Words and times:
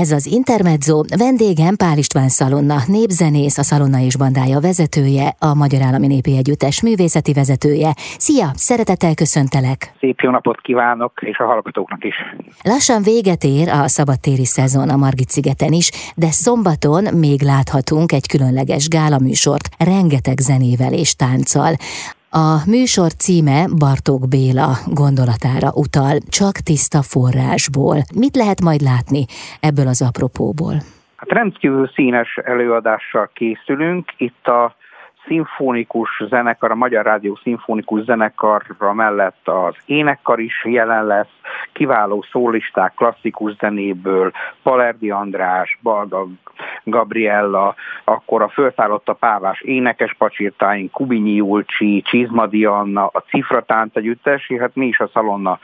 Ez 0.00 0.12
az 0.12 0.26
Intermezzo, 0.26 1.02
vendégem 1.18 1.76
Pál 1.76 1.98
István 1.98 2.28
Szalonna, 2.28 2.76
népzenész, 2.86 3.58
a 3.58 3.62
Szalonna 3.62 3.98
és 3.98 4.16
Bandája 4.16 4.60
vezetője, 4.60 5.34
a 5.38 5.54
Magyar 5.54 5.82
Állami 5.82 6.06
Népi 6.06 6.36
Együttes 6.36 6.82
művészeti 6.82 7.32
vezetője. 7.32 7.92
Szia, 7.96 8.46
szeretettel 8.54 9.14
köszöntelek! 9.14 9.92
Szép 10.00 10.20
jó 10.20 10.30
napot 10.30 10.60
kívánok, 10.60 11.12
és 11.20 11.38
a 11.38 11.44
hallgatóknak 11.44 12.04
is! 12.04 12.14
Lassan 12.62 13.02
véget 13.02 13.44
ér 13.44 13.68
a 13.68 13.88
szabadtéri 13.88 14.44
szezon 14.44 14.88
a 14.88 14.96
Margit-szigeten 14.96 15.72
is, 15.72 15.90
de 16.16 16.30
szombaton 16.30 17.04
még 17.14 17.42
láthatunk 17.42 18.12
egy 18.12 18.26
különleges 18.28 18.88
gálaműsort, 18.88 19.68
rengeteg 19.78 20.38
zenével 20.38 20.92
és 20.92 21.14
tánccal. 21.14 21.72
A 22.34 22.64
műsor 22.66 23.10
címe 23.24 23.60
Bartók 23.78 24.22
Béla 24.34 24.70
gondolatára 25.00 25.70
utal, 25.84 26.16
csak 26.38 26.54
tiszta 26.68 27.00
forrásból. 27.12 27.96
Mit 28.22 28.36
lehet 28.42 28.60
majd 28.68 28.80
látni 28.90 29.22
ebből 29.68 29.88
az 29.94 30.00
apropóból? 30.08 30.76
Hát 31.16 31.30
rendkívül 31.38 31.86
színes 31.94 32.30
előadással 32.52 33.30
készülünk. 33.34 34.04
Itt 34.16 34.46
a 34.46 34.74
szimfonikus 35.26 36.10
zenekar, 36.28 36.70
a 36.70 36.74
Magyar 36.74 37.04
Rádió 37.04 37.38
szimfonikus 37.42 38.02
zenekarra 38.04 38.92
mellett 38.92 39.48
az 39.48 39.74
énekkar 39.86 40.40
is 40.40 40.64
jelen 40.64 41.06
lesz, 41.06 41.34
kiváló 41.72 42.24
szólisták 42.30 42.94
klasszikus 42.94 43.56
zenéből, 43.56 44.32
Palerdi 44.62 45.10
András, 45.10 45.78
Balga 45.82 46.26
Gabriella, 46.84 47.74
akkor 48.04 48.42
a 48.42 48.48
fölszállott 48.48 49.08
a 49.08 49.12
pávás 49.12 49.60
énekes 49.60 50.14
pacsirtáink, 50.14 50.90
Kubinyi 50.90 51.34
Julcsi, 51.34 52.02
Csizmadi 52.02 52.64
Anna, 52.64 53.06
a 53.06 53.24
Cifratánc 53.28 53.96
együttes, 53.96 54.50
hát 54.58 54.74
mi 54.74 54.86
is 54.86 55.00
a 55.00 55.10
Szalonna 55.12 55.58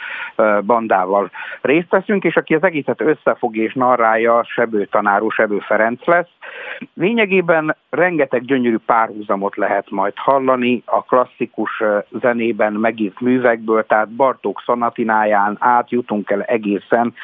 bandával 0.62 1.30
részt 1.60 1.90
veszünk, 1.90 2.24
és 2.24 2.36
aki 2.36 2.54
az 2.54 2.62
egészet 2.62 3.00
összefog 3.00 3.56
és 3.56 3.74
narrálja, 3.74 4.44
Sebő 4.44 4.84
tanáró, 4.84 5.30
Sebő 5.30 5.58
Ferenc 5.58 6.06
lesz. 6.06 6.28
Lényegében 6.94 7.76
rengeteg 7.90 8.44
gyönyörű 8.44 8.76
párhuzamot 8.86 9.56
lehet 9.56 9.90
majd 9.90 10.12
hallani 10.16 10.82
a 10.84 11.02
klasszikus 11.02 11.82
zenében 12.20 12.72
megírt 12.72 13.20
művekből, 13.20 13.86
tehát 13.86 14.08
Bartók 14.08 14.62
szonatináján 14.64 15.56
átjutunk 15.98 16.30
el 16.30 16.42
egészen 16.42 17.14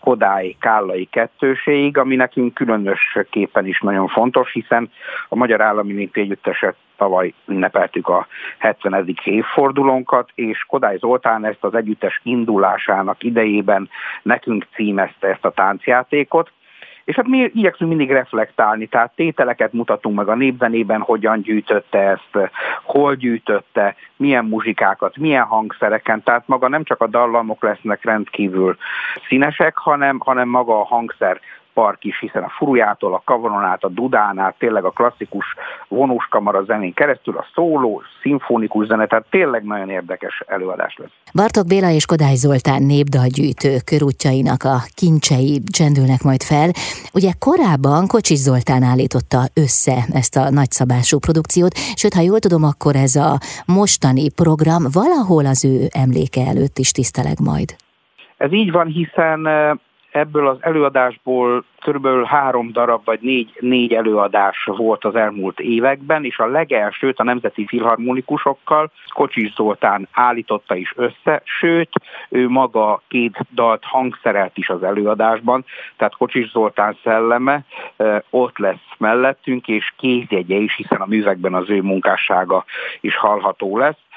Kodály 0.00 0.56
Kállai 0.60 1.04
kettőségig, 1.04 1.98
ami 1.98 2.16
nekünk 2.16 2.54
különösképpen 2.54 3.66
is 3.66 3.80
nagyon 3.80 4.08
fontos, 4.08 4.52
hiszen 4.52 4.90
a 5.28 5.36
Magyar 5.36 5.60
Állami 5.60 5.92
Népi 5.92 6.20
Együtteset 6.20 6.76
tavaly 6.96 7.32
ünnepeltük 7.46 8.08
a 8.08 8.26
70. 8.58 9.16
évfordulónkat, 9.24 10.30
és 10.34 10.64
Kodály 10.66 10.96
Zoltán 10.98 11.44
ezt 11.44 11.64
az 11.64 11.74
együttes 11.74 12.20
indulásának 12.22 13.22
idejében 13.22 13.88
nekünk 14.22 14.66
címezte 14.74 15.28
ezt 15.28 15.44
a 15.44 15.50
táncjátékot, 15.50 16.50
és 17.08 17.14
hát 17.14 17.26
mi 17.26 17.50
igyekszünk 17.54 17.90
mindig 17.90 18.10
reflektálni, 18.10 18.86
tehát 18.86 19.12
tételeket 19.14 19.72
mutatunk 19.72 20.16
meg 20.16 20.28
a 20.28 20.34
népzenében, 20.34 21.00
hogyan 21.00 21.40
gyűjtötte 21.40 21.98
ezt, 21.98 22.50
hol 22.82 23.14
gyűjtötte, 23.14 23.94
milyen 24.16 24.44
muzsikákat, 24.44 25.16
milyen 25.16 25.44
hangszereken, 25.44 26.22
tehát 26.22 26.42
maga 26.46 26.68
nem 26.68 26.84
csak 26.84 27.00
a 27.00 27.06
dallamok 27.06 27.62
lesznek 27.62 28.04
rendkívül 28.04 28.76
színesek, 29.28 29.76
hanem, 29.76 30.18
hanem 30.18 30.48
maga 30.48 30.80
a 30.80 30.84
hangszer 30.84 31.40
park 31.78 32.04
is, 32.04 32.18
hiszen 32.20 32.42
a 32.42 32.52
furujától, 32.58 33.14
a 33.14 33.22
kavaron 33.24 33.64
át, 33.64 33.84
a 33.84 33.88
dudán 33.88 34.38
át, 34.38 34.54
tényleg 34.58 34.84
a 34.84 34.90
klasszikus 34.90 35.46
vonós 35.88 36.26
kamara 36.30 36.64
zenén 36.64 36.94
keresztül, 36.94 37.36
a 37.36 37.46
szóló, 37.54 38.02
szimfonikus 38.22 38.86
zene, 38.86 39.06
tehát 39.06 39.26
tényleg 39.30 39.62
nagyon 39.64 39.90
érdekes 39.90 40.42
előadás 40.46 40.96
lesz. 40.96 41.10
Bartok 41.34 41.66
Béla 41.66 41.90
és 41.90 42.06
Kodály 42.06 42.34
Zoltán 42.34 42.82
népdalgyűjtő 42.82 43.72
körútjainak 43.84 44.62
a 44.62 44.76
kincsei 44.94 45.60
csendülnek 45.78 46.22
majd 46.22 46.42
fel. 46.42 46.68
Ugye 47.14 47.32
korábban 47.46 48.06
Kocsis 48.06 48.38
Zoltán 48.38 48.82
állította 48.82 49.40
össze 49.64 49.96
ezt 50.20 50.36
a 50.36 50.50
nagyszabású 50.50 51.18
produkciót, 51.18 51.74
sőt, 52.00 52.14
ha 52.14 52.28
jól 52.30 52.38
tudom, 52.38 52.64
akkor 52.64 52.94
ez 52.96 53.14
a 53.14 53.32
mostani 53.66 54.26
program 54.40 54.82
valahol 55.00 55.44
az 55.46 55.64
ő 55.64 55.76
emléke 56.04 56.42
előtt 56.52 56.78
is 56.78 56.90
tiszteleg 56.90 57.36
majd. 57.50 57.68
Ez 58.36 58.52
így 58.52 58.70
van, 58.70 58.86
hiszen 58.86 59.40
ebből 60.10 60.48
az 60.48 60.56
előadásból 60.60 61.64
körülbelül 61.80 62.24
három 62.24 62.72
darab 62.72 63.04
vagy 63.04 63.20
négy, 63.20 63.56
négy 63.60 63.92
előadás 63.92 64.64
volt 64.64 65.04
az 65.04 65.14
elmúlt 65.14 65.60
években, 65.60 66.24
és 66.24 66.38
a 66.38 66.46
legelsőt 66.46 67.18
a 67.18 67.24
Nemzeti 67.24 67.66
Filharmonikusokkal 67.66 68.90
Kocsis 69.08 69.52
Zoltán 69.54 70.08
állította 70.12 70.74
is 70.74 70.92
össze, 70.96 71.42
sőt, 71.44 71.90
ő 72.28 72.48
maga 72.48 73.02
két 73.08 73.38
dalt 73.54 73.84
hangszerelt 73.84 74.56
is 74.56 74.68
az 74.68 74.82
előadásban, 74.82 75.64
tehát 75.96 76.16
Kocsis 76.16 76.50
Zoltán 76.50 76.96
szelleme 77.02 77.64
ott 78.30 78.58
lesz 78.58 78.86
mellettünk, 78.98 79.68
és 79.68 79.92
kézjegye 79.96 80.56
is, 80.56 80.76
hiszen 80.76 81.00
a 81.00 81.06
művekben 81.06 81.54
az 81.54 81.70
ő 81.70 81.82
munkássága 81.82 82.64
is 83.00 83.16
hallható 83.16 83.78
lesz 83.78 84.07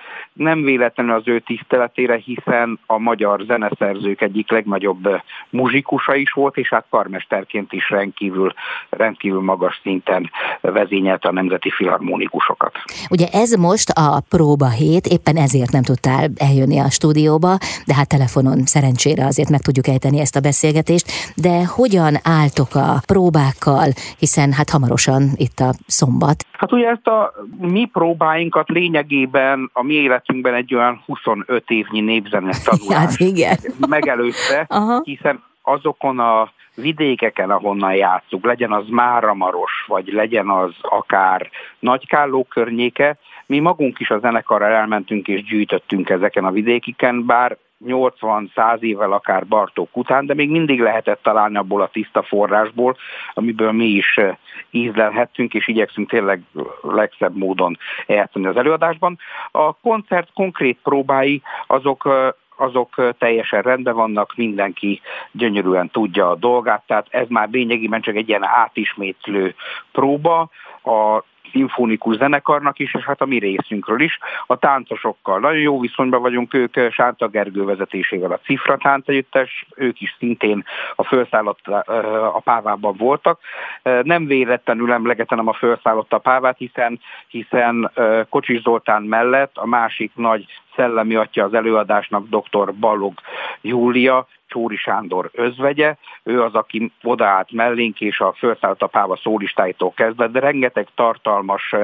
nem 0.41 0.63
véletlenül 0.63 1.13
az 1.13 1.27
ő 1.27 1.39
tiszteletére, 1.39 2.15
hiszen 2.15 2.79
a 2.85 2.97
magyar 2.97 3.41
zeneszerzők 3.47 4.21
egyik 4.21 4.51
legnagyobb 4.51 5.21
muzsikusa 5.49 6.15
is 6.15 6.31
volt, 6.31 6.57
és 6.57 6.69
hát 6.69 6.85
karmesterként 6.89 7.73
is 7.73 7.89
rendkívül, 7.89 8.53
rendkívül 8.89 9.41
magas 9.41 9.79
szinten 9.83 10.29
vezényelte 10.61 11.27
a 11.27 11.31
nemzeti 11.31 11.69
filharmonikusokat. 11.69 12.71
Ugye 13.09 13.27
ez 13.31 13.51
most 13.51 13.89
a 13.89 14.21
próba 14.29 14.69
hét, 14.69 15.05
éppen 15.05 15.35
ezért 15.35 15.71
nem 15.71 15.83
tudtál 15.83 16.29
eljönni 16.35 16.79
a 16.79 16.89
stúdióba, 16.89 17.57
de 17.85 17.93
hát 17.93 18.07
telefonon 18.07 18.65
szerencsére 18.65 19.25
azért 19.25 19.49
meg 19.49 19.61
tudjuk 19.61 19.87
ejteni 19.87 20.19
ezt 20.19 20.35
a 20.35 20.39
beszélgetést, 20.39 21.05
de 21.35 21.65
hogyan 21.65 22.15
álltok 22.23 22.75
a 22.75 23.01
próbákkal, 23.05 23.87
hiszen 24.19 24.51
hát 24.51 24.69
hamarosan 24.69 25.23
itt 25.35 25.59
a 25.59 25.73
szombat. 25.87 26.50
Hát 26.61 26.71
ugye 26.71 26.89
ezt 26.89 27.07
a 27.07 27.33
mi 27.59 27.85
próbáinkat 27.85 28.69
lényegében 28.69 29.69
a 29.73 29.83
mi 29.83 29.93
életünkben 29.93 30.53
egy 30.53 30.75
olyan 30.75 31.03
25 31.05 31.69
évnyi 31.69 31.99
népzene 31.99 32.53
tanulás 32.65 33.17
hát 33.17 33.87
megelőzte, 33.87 34.67
hiszen 35.03 35.43
azokon 35.61 36.19
a 36.19 36.51
vidékeken, 36.75 37.49
ahonnan 37.49 37.93
játszunk, 37.93 38.45
legyen 38.45 38.71
az 38.71 38.83
Máramaros, 38.89 39.71
vagy 39.87 40.07
legyen 40.13 40.49
az 40.49 40.71
akár 40.81 41.49
Nagykálló 41.79 42.43
környéke, 42.43 43.17
mi 43.45 43.59
magunk 43.59 43.99
is 43.99 44.09
a 44.09 44.19
zenekarral 44.19 44.71
elmentünk 44.71 45.27
és 45.27 45.43
gyűjtöttünk 45.43 46.09
ezeken 46.09 46.45
a 46.45 46.51
vidékiken, 46.51 47.25
bár 47.25 47.57
80-100 47.85 48.79
évvel 48.79 49.11
akár 49.11 49.47
Bartók 49.47 49.97
után, 49.97 50.25
de 50.25 50.33
még 50.33 50.49
mindig 50.49 50.79
lehetett 50.79 51.23
találni 51.23 51.57
abból 51.57 51.81
a 51.81 51.89
tiszta 51.89 52.23
forrásból, 52.23 52.97
amiből 53.33 53.71
mi 53.71 53.85
is 53.85 54.17
eh, 54.17 54.35
ízlelhettünk, 54.69 55.53
és 55.53 55.67
igyekszünk 55.67 56.09
tényleg 56.09 56.41
legszebb 56.81 57.37
módon 57.37 57.77
eljátszani 58.07 58.45
az 58.45 58.57
előadásban. 58.57 59.17
A 59.51 59.73
koncert 59.73 60.29
konkrét 60.33 60.77
próbái 60.83 61.41
azok 61.67 62.05
eh, 62.05 62.29
azok 62.57 62.93
eh, 62.97 63.09
teljesen 63.17 63.61
rendben 63.61 63.95
vannak, 63.95 64.33
mindenki 64.35 65.01
gyönyörűen 65.31 65.89
tudja 65.89 66.29
a 66.29 66.35
dolgát, 66.35 66.83
tehát 66.87 67.07
ez 67.09 67.27
már 67.29 67.49
lényegében 67.51 68.01
csak 68.01 68.15
egy 68.15 68.29
ilyen 68.29 68.45
átismétlő 68.45 69.55
próba. 69.91 70.49
A 70.83 71.23
szimfonikus 71.51 72.15
zenekarnak 72.15 72.79
is, 72.79 72.93
és 72.93 73.03
hát 73.03 73.21
a 73.21 73.25
mi 73.25 73.39
részünkről 73.39 74.01
is, 74.01 74.17
a 74.47 74.57
táncosokkal. 74.57 75.39
Nagyon 75.39 75.61
jó 75.61 75.79
viszonyban 75.79 76.21
vagyunk 76.21 76.53
ők 76.53 76.75
eh, 76.75 76.91
Sánta 76.91 77.27
Gergő 77.27 77.63
vezetésével 77.63 78.31
a 78.31 78.39
Cifra 78.43 78.77
tánc 78.77 79.07
együttes, 79.07 79.65
ők 79.75 80.01
is 80.01 80.15
szintén 80.19 80.63
a 80.95 81.03
felszállott 81.03 81.67
eh, 81.67 82.35
a 82.35 82.39
pávában 82.39 82.95
voltak. 82.97 83.39
Eh, 83.81 83.99
nem 84.03 84.25
véletlenül 84.25 84.91
emlegetem 84.91 85.47
a 85.47 85.53
felszállott 85.53 86.13
a 86.13 86.17
pávát, 86.17 86.57
hiszen, 86.57 86.99
hiszen 87.27 87.91
Kocsis 88.29 88.61
Zoltán 88.61 89.03
mellett 89.03 89.57
a 89.57 89.65
másik 89.65 90.11
nagy 90.15 90.45
szellemi 90.75 91.15
atya 91.15 91.43
az 91.43 91.53
előadásnak 91.53 92.27
dr. 92.27 92.73
Balog 92.73 93.13
Júlia, 93.61 94.27
Csóri 94.47 94.75
Sándor 94.75 95.29
özvegye, 95.33 95.95
ő 96.23 96.41
az, 96.41 96.55
aki 96.55 96.91
odaállt 97.03 97.51
mellénk, 97.51 98.01
és 98.01 98.19
a 98.19 98.33
felszállt 98.37 98.81
a 98.81 98.87
páva 98.87 99.15
szólistáitól 99.15 99.91
kezdve, 99.95 100.27
de 100.27 100.39
rengeteg 100.39 100.87
tartalmas 100.95 101.75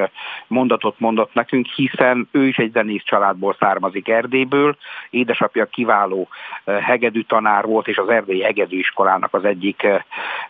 mondatot 0.48 1.00
mondott 1.00 1.34
nekünk, 1.34 1.68
hiszen 1.68 2.28
ő 2.32 2.48
is 2.48 2.58
egy 2.58 2.72
zenész 2.72 3.04
családból 3.04 3.56
származik 3.60 4.08
Erdélyből, 4.08 4.78
édesapja 5.10 5.66
kiváló 5.66 6.28
hegedű 6.66 7.22
tanár 7.22 7.66
volt, 7.66 7.88
és 7.88 7.98
az 7.98 8.10
Erdélyi 8.10 8.44
Hegedű 8.44 8.78
Iskolának 8.78 9.34
az 9.34 9.46
egyik 9.46 9.88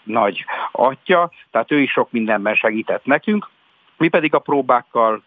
nagy 0.03 0.45
atya, 0.71 1.31
tehát 1.51 1.71
ő 1.71 1.79
is 1.79 1.91
sok 1.91 2.11
mindenben 2.11 2.55
segített 2.55 3.05
nekünk. 3.05 3.49
Mi 3.97 4.07
pedig 4.07 4.33
a 4.33 4.39
próbákkal 4.39 5.23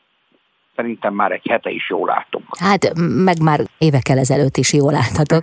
szerintem 0.81 1.15
már 1.15 1.33
egy 1.33 1.47
hete 1.49 1.71
is 1.71 1.91
jól 1.91 2.07
látunk. 2.07 2.45
Hát, 2.59 2.93
meg 3.25 3.43
már 3.43 3.61
évekkel 3.79 4.19
ezelőtt 4.19 4.57
is 4.57 4.73
jól 4.73 4.93
láthatok. 4.93 5.43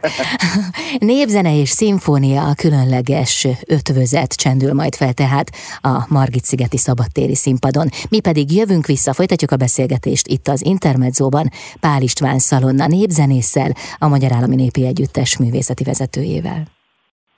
Népzene 1.00 1.60
és 1.60 1.70
szimfónia 1.70 2.42
a 2.44 2.54
különleges 2.54 3.48
ötvözet 3.68 4.36
csendül 4.36 4.74
majd 4.74 4.96
fel 4.96 5.14
tehát 5.14 5.50
a 5.82 6.06
Margit-szigeti 6.10 6.78
szabadtéri 6.78 7.36
színpadon. 7.36 7.88
Mi 8.10 8.20
pedig 8.20 8.52
jövünk 8.52 8.86
vissza, 8.86 9.14
folytatjuk 9.14 9.52
a 9.52 9.56
beszélgetést 9.56 10.28
itt 10.28 10.48
az 10.48 10.66
Intermedzóban 10.66 11.50
Pál 11.80 12.02
István 12.02 12.40
Szalonna 12.40 12.88
népzenésszel, 12.88 13.72
a 13.98 14.08
Magyar 14.08 14.32
Állami 14.32 14.56
Népi 14.56 14.86
Együttes 14.86 15.38
művészeti 15.38 15.84
vezetőjével. 15.84 16.77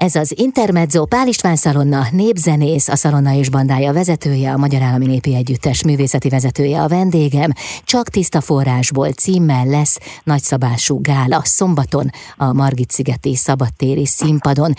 Ez 0.08 0.16
az 0.16 0.40
Intermezzo 0.40 1.06
Pál 1.06 1.28
István 1.28 1.56
Szalonna, 1.56 2.02
népzenész, 2.12 2.88
a 2.88 2.96
Szalonna 2.96 3.34
és 3.34 3.50
bandája 3.50 3.94
vezetője, 3.94 4.52
a 4.52 4.58
Magyar 4.58 4.82
Állami 4.82 5.06
Népi 5.06 5.36
Együttes 5.36 5.84
művészeti 5.84 6.30
vezetője 6.30 6.82
a 6.82 6.88
vendégem. 6.88 7.52
Csak 7.84 8.06
tiszta 8.08 8.42
forrásból 8.42 9.10
címmel 9.10 9.66
lesz 9.66 10.22
nagyszabású 10.24 11.02
gála 11.02 11.40
szombaton 11.44 12.08
a 12.38 12.54
Margit-szigeti 12.54 13.36
szabadtéri 13.36 14.06
színpadon. 14.06 14.72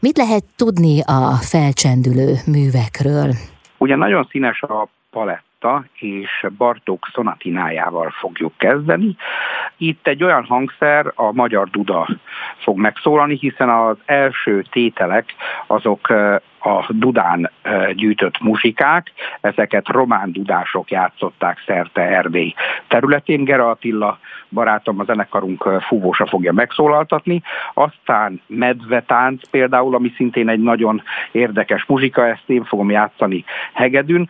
Mit 0.00 0.16
lehet 0.16 0.44
tudni 0.56 1.00
a 1.00 1.20
felcsendülő 1.52 2.32
művekről? 2.46 3.30
Ugye 3.78 3.96
nagyon 3.96 4.28
színes 4.30 4.62
a 4.62 4.88
palett 5.10 5.51
Sonata 5.62 5.84
és 5.98 6.46
Bartók 6.56 7.08
szonatinájával 7.12 8.10
fogjuk 8.10 8.52
kezdeni. 8.56 9.16
Itt 9.76 10.06
egy 10.06 10.24
olyan 10.24 10.44
hangszer, 10.44 11.12
a 11.14 11.32
magyar 11.32 11.68
duda 11.68 12.08
fog 12.56 12.78
megszólalni, 12.78 13.36
hiszen 13.38 13.68
az 13.68 13.96
első 14.04 14.64
tételek 14.70 15.34
azok 15.66 16.08
a 16.64 16.86
dudán 16.88 17.50
gyűjtött 17.94 18.40
muzsikák, 18.40 19.12
ezeket 19.40 19.88
román 19.88 20.32
dudások 20.32 20.90
játszották 20.90 21.62
szerte 21.66 22.02
Erdély 22.02 22.54
területén. 22.88 23.44
Gera 23.44 23.70
Attila 23.70 24.18
barátom, 24.48 25.00
a 25.00 25.04
zenekarunk 25.04 25.68
fúvósa 25.80 26.26
fogja 26.26 26.52
megszólaltatni. 26.52 27.42
Aztán 27.74 28.40
medvetánc 28.46 29.48
például, 29.48 29.94
ami 29.94 30.12
szintén 30.16 30.48
egy 30.48 30.60
nagyon 30.62 31.02
érdekes 31.32 31.84
muzsika, 31.84 32.26
ezt 32.26 32.44
én 32.46 32.64
fogom 32.64 32.90
játszani 32.90 33.44
Hegedűn 33.72 34.28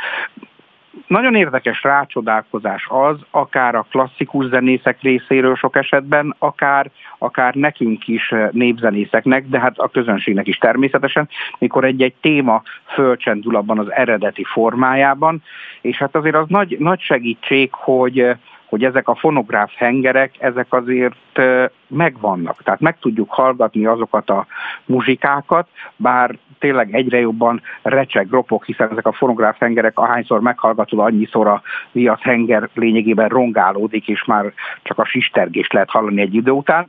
nagyon 1.07 1.35
érdekes 1.35 1.83
rácsodálkozás 1.83 2.87
az, 2.89 3.17
akár 3.31 3.75
a 3.75 3.87
klasszikus 3.91 4.47
zenészek 4.47 5.01
részéről 5.01 5.57
sok 5.57 5.77
esetben, 5.77 6.35
akár, 6.39 6.91
akár 7.19 7.55
nekünk 7.55 8.09
is 8.09 8.31
eh, 8.31 8.49
népzenészeknek, 8.53 9.49
de 9.49 9.61
hát 9.61 9.79
a 9.79 9.89
közönségnek 9.89 10.47
is 10.47 10.57
természetesen, 10.57 11.29
mikor 11.59 11.85
egy-egy 11.85 12.15
téma 12.21 12.63
fölcsendül 12.87 13.57
abban 13.57 13.79
az 13.79 13.93
eredeti 13.93 14.45
formájában, 14.45 15.43
és 15.81 15.97
hát 15.97 16.17
azért 16.17 16.37
az 16.37 16.49
nagy, 16.49 16.77
nagy 16.79 17.01
segítség, 17.01 17.69
hogy 17.73 18.19
eh, 18.19 18.37
hogy 18.73 18.85
ezek 18.85 19.09
a 19.09 19.15
fonográf 19.15 19.73
hengerek, 19.75 20.35
ezek 20.39 20.67
azért 20.69 21.41
megvannak. 21.87 22.63
Tehát 22.63 22.81
meg 22.81 22.99
tudjuk 22.99 23.31
hallgatni 23.31 23.87
azokat 23.87 24.31
a 24.31 24.47
muzsikákat, 24.85 25.69
bár 25.97 26.39
tényleg 26.59 26.95
egyre 26.95 27.19
jobban 27.19 27.63
recseg, 27.83 28.31
ropog, 28.31 28.65
hiszen 28.65 28.91
ezek 28.91 29.07
a 29.07 29.13
fonográf 29.13 29.59
hengerek 29.59 29.99
ahányszor 29.99 30.41
meghallgatod, 30.41 30.99
annyiszor 30.99 31.47
a 31.47 31.63
viasz 31.91 32.21
henger 32.21 32.69
lényegében 32.75 33.29
rongálódik, 33.29 34.09
és 34.09 34.25
már 34.25 34.53
csak 34.83 34.99
a 34.99 35.05
sistergést 35.05 35.73
lehet 35.73 35.91
hallani 35.91 36.21
egy 36.21 36.35
idő 36.35 36.51
után 36.51 36.89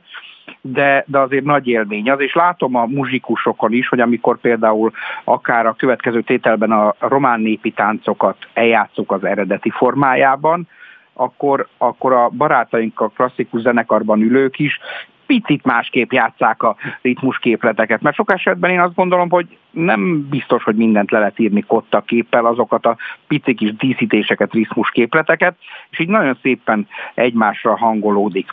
de, 0.60 1.04
de 1.06 1.18
azért 1.18 1.44
nagy 1.44 1.66
élmény 1.66 2.10
az, 2.10 2.20
és 2.20 2.34
látom 2.34 2.74
a 2.74 2.86
muzsikusokon 2.86 3.72
is, 3.72 3.88
hogy 3.88 4.00
amikor 4.00 4.38
például 4.40 4.92
akár 5.24 5.66
a 5.66 5.74
következő 5.78 6.22
tételben 6.22 6.72
a 6.72 6.94
román 6.98 7.40
népi 7.40 7.70
táncokat 7.70 8.36
eljátszuk 8.52 9.12
az 9.12 9.24
eredeti 9.24 9.70
formájában, 9.70 10.68
akkor, 11.14 11.68
akkor 11.78 12.12
a 12.12 12.28
barátaink 12.28 13.00
a 13.00 13.08
klasszikus 13.08 13.60
zenekarban 13.60 14.20
ülők 14.20 14.58
is 14.58 14.80
picit 15.26 15.64
másképp 15.64 16.12
játszák 16.12 16.62
a 16.62 16.76
ritmusképleteket, 17.02 18.00
mert 18.00 18.16
sok 18.16 18.32
esetben 18.32 18.70
én 18.70 18.80
azt 18.80 18.94
gondolom, 18.94 19.30
hogy 19.30 19.58
nem 19.70 20.28
biztos, 20.30 20.62
hogy 20.62 20.76
mindent 20.76 21.10
le 21.10 21.18
lehet 21.18 21.38
írni 21.38 21.62
kotta 21.62 22.00
képpel, 22.00 22.46
azokat 22.46 22.86
a 22.86 22.96
pici 23.26 23.54
kis 23.54 23.76
díszítéseket, 23.76 24.52
ritmusképleteket, 24.52 25.56
és 25.90 25.98
így 25.98 26.08
nagyon 26.08 26.38
szépen 26.42 26.88
egymásra 27.14 27.76
hangolódik 27.76 28.52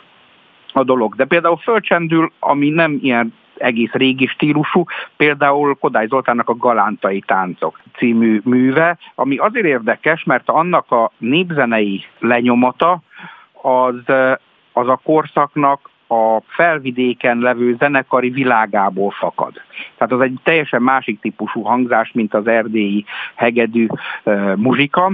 a 0.72 0.84
dolog. 0.84 1.14
De 1.14 1.24
például 1.24 1.56
fölcsendül, 1.56 2.32
ami 2.38 2.68
nem 2.68 2.98
ilyen 3.02 3.34
egész 3.62 3.92
régi 3.92 4.26
stílusú, 4.26 4.84
például 5.16 5.76
Kodály 5.80 6.06
Zoltánnak 6.06 6.48
a 6.48 6.56
Galántai 6.56 7.20
táncok 7.20 7.80
című 7.96 8.40
műve, 8.44 8.98
ami 9.14 9.36
azért 9.36 9.66
érdekes, 9.66 10.24
mert 10.24 10.48
annak 10.48 10.90
a 10.90 11.10
népzenei 11.18 12.04
lenyomata 12.18 13.00
az, 13.62 14.14
az 14.72 14.88
a 14.88 15.00
korszaknak 15.04 15.90
a 16.06 16.42
felvidéken 16.46 17.38
levő 17.38 17.76
zenekari 17.78 18.30
világából 18.30 19.10
fakad. 19.10 19.52
Tehát 19.96 20.12
az 20.12 20.20
egy 20.20 20.38
teljesen 20.42 20.82
másik 20.82 21.20
típusú 21.20 21.62
hangzás, 21.62 22.10
mint 22.12 22.34
az 22.34 22.46
erdélyi 22.46 23.04
hegedű 23.34 23.86
uh, 24.24 24.56
muzsika, 24.56 25.12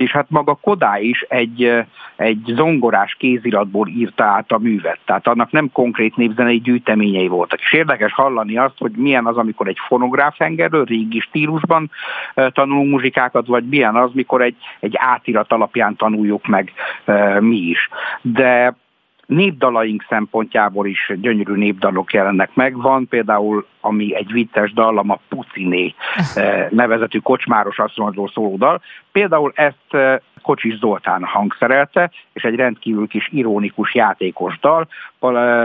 és 0.00 0.10
hát 0.10 0.30
maga 0.30 0.54
Kodály 0.54 1.04
is 1.04 1.20
egy, 1.28 1.84
egy 2.16 2.42
zongorás 2.46 3.14
kéziratból 3.18 3.88
írta 3.88 4.24
át 4.24 4.52
a 4.52 4.58
művet, 4.58 4.98
tehát 5.04 5.26
annak 5.26 5.50
nem 5.50 5.70
konkrét 5.72 6.16
népzenei 6.16 6.60
gyűjteményei 6.60 7.28
voltak. 7.28 7.60
És 7.60 7.72
érdekes 7.72 8.12
hallani 8.12 8.56
azt, 8.56 8.78
hogy 8.78 8.92
milyen 8.92 9.26
az, 9.26 9.36
amikor 9.36 9.68
egy 9.68 9.78
fonográf 9.86 10.38
hengerről, 10.38 10.84
régi 10.84 11.20
stílusban 11.20 11.90
tanulunk 12.34 12.90
muzsikákat, 12.90 13.46
vagy 13.46 13.64
milyen 13.64 13.96
az, 13.96 14.10
mikor 14.12 14.42
egy, 14.42 14.56
egy 14.80 14.94
átirat 14.96 15.52
alapján 15.52 15.96
tanuljuk 15.96 16.46
meg 16.46 16.72
mi 17.40 17.56
is. 17.56 17.88
De 18.20 18.74
népdalaink 19.30 20.06
szempontjából 20.08 20.86
is 20.86 21.12
gyönyörű 21.20 21.54
népdalok 21.54 22.12
jelennek 22.12 22.50
meg. 22.54 22.76
Van 22.76 23.08
például, 23.08 23.66
ami 23.80 24.14
egy 24.14 24.32
vicces 24.32 24.72
dallam, 24.72 25.10
a 25.10 25.18
Puciné 25.28 25.94
eh, 26.34 26.66
nevezetű 26.70 27.18
kocsmáros 27.18 27.78
asszonyról 27.78 28.28
szóló 28.28 28.56
dal. 28.56 28.82
Például 29.12 29.52
ezt 29.54 29.76
eh, 29.90 30.16
Kocsis 30.42 30.78
Zoltán 30.78 31.24
hangszerelte, 31.24 32.10
és 32.32 32.42
egy 32.42 32.54
rendkívül 32.54 33.06
kis 33.06 33.28
ironikus 33.32 33.94
játékos 33.94 34.58
dal. 34.60 34.88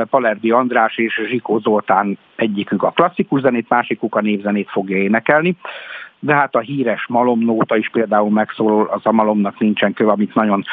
Palerdi 0.10 0.52
András 0.52 0.98
és 0.98 1.22
Zsikó 1.28 1.60
Zoltán 1.60 2.18
egyikük 2.36 2.84
a 2.84 2.92
klasszikus 2.92 3.42
zenét, 3.42 3.70
másikuk 3.70 4.16
a 4.16 4.22
népzenét 4.22 4.70
fogja 4.70 4.98
énekelni 4.98 5.56
de 6.26 6.36
hát 6.36 6.56
a 6.56 6.60
híres 6.60 7.06
malomnóta 7.08 7.78
is 7.78 7.90
például 7.90 8.30
megszólal, 8.30 8.86
az 8.86 9.02
a 9.04 9.12
malomnak 9.12 9.60
nincsen 9.60 9.94
köv, 9.94 10.10
amit 10.10 10.36
nagyon 10.36 10.66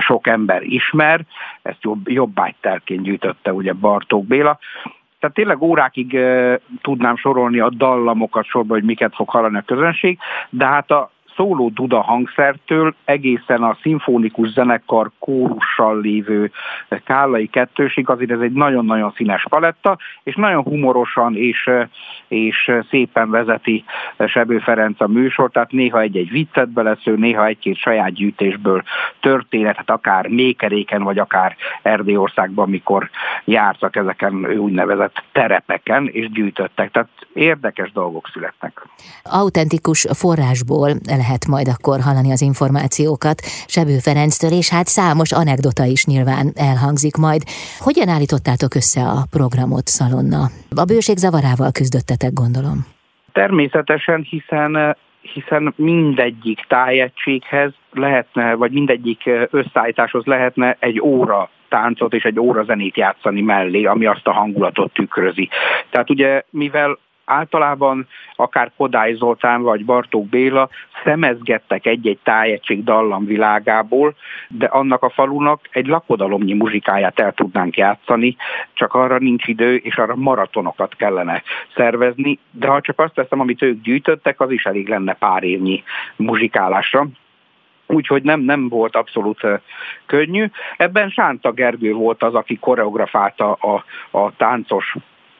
sok 0.00 0.26
ember 0.26 0.62
ismer, 0.62 1.20
ezt 1.62 1.82
jobb, 1.82 2.08
jobbágyterként 2.08 3.02
gyűjtötte 3.02 3.52
ugye 3.52 3.72
Bartók 3.72 4.26
Béla. 4.26 4.58
Tehát 5.20 5.36
tényleg 5.36 5.62
órákig 5.62 6.14
e, 6.14 6.58
tudnám 6.80 7.16
sorolni 7.16 7.58
a 7.58 7.70
dallamokat 7.70 8.44
sorba, 8.44 8.74
hogy 8.74 8.82
miket 8.82 9.14
fog 9.14 9.28
hallani 9.28 9.56
a 9.56 9.62
közönség, 9.66 10.18
de 10.50 10.66
hát 10.66 10.90
a 10.90 11.10
szóló 11.38 11.68
duda 11.68 12.00
hangszertől 12.00 12.94
egészen 13.04 13.62
a 13.62 13.76
szimfonikus 13.82 14.48
zenekar 14.48 15.10
kórussal 15.18 16.00
lévő 16.00 16.50
kállai 17.04 17.46
kettőség, 17.46 18.08
azért 18.08 18.30
ez 18.30 18.40
egy 18.40 18.52
nagyon-nagyon 18.52 19.12
színes 19.16 19.46
paletta, 19.48 19.98
és 20.22 20.34
nagyon 20.34 20.62
humorosan 20.62 21.36
és, 21.36 21.70
és 22.28 22.72
szépen 22.90 23.30
vezeti 23.30 23.84
Sebő 24.26 24.58
Ferenc 24.58 25.00
a 25.00 25.06
műsor, 25.06 25.50
tehát 25.50 25.72
néha 25.72 26.00
egy-egy 26.00 26.30
viccet 26.30 26.68
belesző, 26.68 27.16
néha 27.16 27.46
egy-két 27.46 27.76
saját 27.76 28.12
gyűjtésből 28.12 28.82
történetet, 29.20 29.90
akár 29.90 30.26
mékeréken, 30.28 31.02
vagy 31.02 31.18
akár 31.18 31.56
Erdélyországban, 31.82 32.66
amikor 32.66 33.10
jártak 33.44 33.96
ezeken 33.96 34.46
úgynevezett 34.58 35.22
terepeken, 35.32 36.08
és 36.08 36.30
gyűjtöttek. 36.30 36.90
Tehát 36.90 37.08
érdekes 37.38 37.92
dolgok 37.92 38.28
születnek. 38.32 38.82
Autentikus 39.22 40.06
forrásból 40.12 40.90
lehet 41.06 41.46
majd 41.46 41.68
akkor 41.68 42.00
hallani 42.00 42.30
az 42.32 42.42
információkat 42.42 43.38
Sebő 43.66 43.98
Ferenctől, 43.98 44.52
és 44.60 44.70
hát 44.70 44.86
számos 44.86 45.32
anekdota 45.32 45.84
is 45.84 46.04
nyilván 46.04 46.46
elhangzik 46.54 47.16
majd. 47.16 47.42
Hogyan 47.78 48.08
állítottátok 48.08 48.74
össze 48.74 49.02
a 49.02 49.18
programot, 49.30 49.86
Szalonna? 49.86 50.42
A 50.82 50.84
bőség 50.84 51.16
zavarával 51.16 51.70
küzdöttetek, 51.72 52.32
gondolom. 52.32 52.78
Természetesen, 53.32 54.20
hiszen 54.22 54.96
hiszen 55.32 55.72
mindegyik 55.76 56.64
tájegységhez 56.68 57.72
lehetne, 57.92 58.54
vagy 58.54 58.72
mindegyik 58.72 59.30
összeállításhoz 59.50 60.24
lehetne 60.24 60.76
egy 60.80 61.00
óra 61.00 61.50
táncot 61.68 62.14
és 62.14 62.24
egy 62.24 62.40
óra 62.40 62.64
zenét 62.64 62.96
játszani 62.96 63.40
mellé, 63.40 63.84
ami 63.84 64.06
azt 64.06 64.26
a 64.26 64.32
hangulatot 64.32 64.92
tükrözi. 64.92 65.48
Tehát 65.90 66.10
ugye, 66.10 66.42
mivel 66.50 66.98
általában 67.28 68.06
akár 68.36 68.70
Kodály 68.76 69.14
Zoltán 69.14 69.62
vagy 69.62 69.84
Bartók 69.84 70.28
Béla 70.28 70.68
szemezgettek 71.04 71.86
egy-egy 71.86 72.18
tájegység 72.22 72.84
dallam 72.84 73.24
világából, 73.24 74.14
de 74.48 74.66
annak 74.66 75.02
a 75.02 75.10
falunak 75.10 75.68
egy 75.70 75.86
lakodalomnyi 75.86 76.52
muzsikáját 76.52 77.20
el 77.20 77.32
tudnánk 77.32 77.76
játszani, 77.76 78.36
csak 78.72 78.94
arra 78.94 79.18
nincs 79.18 79.46
idő, 79.46 79.76
és 79.76 79.96
arra 79.96 80.16
maratonokat 80.16 80.96
kellene 80.96 81.42
szervezni, 81.74 82.38
de 82.50 82.66
ha 82.66 82.80
csak 82.80 82.98
azt 82.98 83.14
teszem, 83.14 83.40
amit 83.40 83.62
ők 83.62 83.82
gyűjtöttek, 83.82 84.40
az 84.40 84.50
is 84.50 84.64
elég 84.64 84.88
lenne 84.88 85.12
pár 85.12 85.42
évnyi 85.42 85.82
muzsikálásra. 86.16 87.06
Úgyhogy 87.86 88.22
nem, 88.22 88.40
nem 88.40 88.68
volt 88.68 88.96
abszolút 88.96 89.40
könnyű. 90.06 90.46
Ebben 90.76 91.08
Sánta 91.08 91.52
Gergő 91.52 91.92
volt 91.92 92.22
az, 92.22 92.34
aki 92.34 92.58
koreografálta 92.58 93.52
a, 93.52 93.84
a 94.10 94.36
táncos 94.36 94.94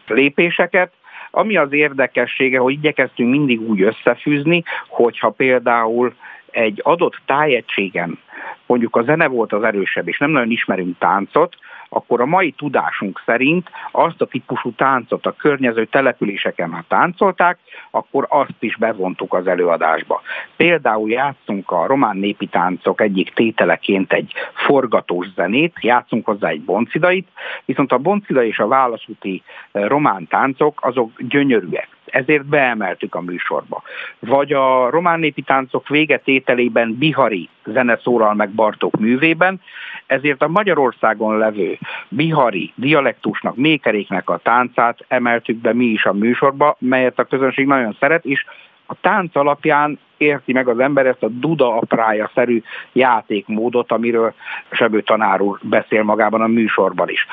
lépéseket, 0.07 0.93
ami 1.31 1.57
az 1.57 1.73
érdekessége, 1.73 2.59
hogy 2.59 2.73
igyekeztünk 2.73 3.31
mindig 3.31 3.61
úgy 3.61 3.83
összefűzni, 3.83 4.63
hogyha 4.89 5.31
például 5.31 6.15
egy 6.51 6.81
adott 6.85 7.21
tájegységen 7.27 8.19
mondjuk 8.67 8.97
a 8.97 9.03
zene 9.03 9.27
volt 9.27 9.53
az 9.53 9.63
erősebb, 9.63 10.09
és 10.09 10.19
nem 10.19 10.31
nagyon 10.31 10.51
ismerünk 10.51 10.99
táncot, 10.99 11.57
akkor 11.89 12.21
a 12.21 12.27
mai 12.27 12.51
tudásunk 12.51 13.23
szerint 13.25 13.71
azt 13.91 14.21
a 14.21 14.27
típusú 14.27 14.73
táncot 14.73 15.27
a 15.27 15.33
környező 15.33 15.85
településeken, 15.85 16.73
ha 16.73 16.85
táncolták, 16.89 17.59
akkor 17.91 18.27
azt 18.29 18.57
is 18.59 18.77
bevontuk 18.77 19.35
az 19.35 19.47
előadásba. 19.47 20.23
Például 20.57 21.11
játszunk 21.11 21.71
a 21.71 21.87
román 21.87 22.17
népi 22.17 22.47
táncok 22.47 23.01
egyik 23.01 23.35
tételeként 23.35 24.13
egy 24.13 24.33
forgatós 24.55 25.27
zenét, 25.35 25.75
játszunk 25.81 26.27
hozzá 26.27 26.49
egy 26.49 26.63
boncidait, 26.63 27.29
viszont 27.65 27.93
a 27.93 27.99
boncida 27.99 28.45
és 28.45 28.59
a 28.59 28.67
válaszúti 28.67 29.43
eh, 29.73 29.87
román 29.87 30.27
táncok 30.27 30.79
azok 30.83 31.23
gyönyörűek 31.23 31.98
ezért 32.11 32.45
beemeltük 32.45 33.15
a 33.15 33.21
műsorba. 33.21 33.83
Vagy 34.19 34.53
a 34.53 34.91
román 34.91 35.21
népi 35.21 35.43
táncok 35.43 35.89
végetételében 35.89 36.95
Bihari 36.99 37.49
zene 37.65 37.99
szólal 38.03 38.35
meg 38.35 38.51
Bartók 38.51 38.99
művében, 38.99 39.61
ezért 40.07 40.43
a 40.43 40.49
Magyarországon 40.49 41.39
levő 41.39 41.79
bihari 42.09 42.73
dialektusnak, 42.75 43.57
mékeréknek 43.57 44.31
a 44.31 44.41
táncát 44.43 45.05
emeltük 45.09 45.57
be 45.57 45.73
mi 45.75 45.85
is 45.85 46.05
a 46.05 46.13
műsorba, 46.13 46.77
melyet 46.79 47.19
a 47.19 47.25
közönség 47.25 47.67
nagyon 47.67 47.97
szeret, 48.01 48.25
és 48.25 48.45
a 48.91 48.95
tánc 49.01 49.37
alapján 49.37 49.99
érti 50.19 50.53
meg 50.53 50.69
az 50.69 50.79
ember 50.79 51.07
ezt 51.07 51.23
a 51.23 51.29
duda 51.29 51.77
aprája 51.77 52.31
szerű 52.35 52.63
játékmódot, 52.93 53.93
amiről 53.93 54.35
Sebő 54.71 55.03
tanár 55.03 55.41
úr 55.41 55.59
beszél 55.63 56.03
magában 56.03 56.41
a 56.41 56.47
műsorban 56.47 57.09
is. 57.09 57.27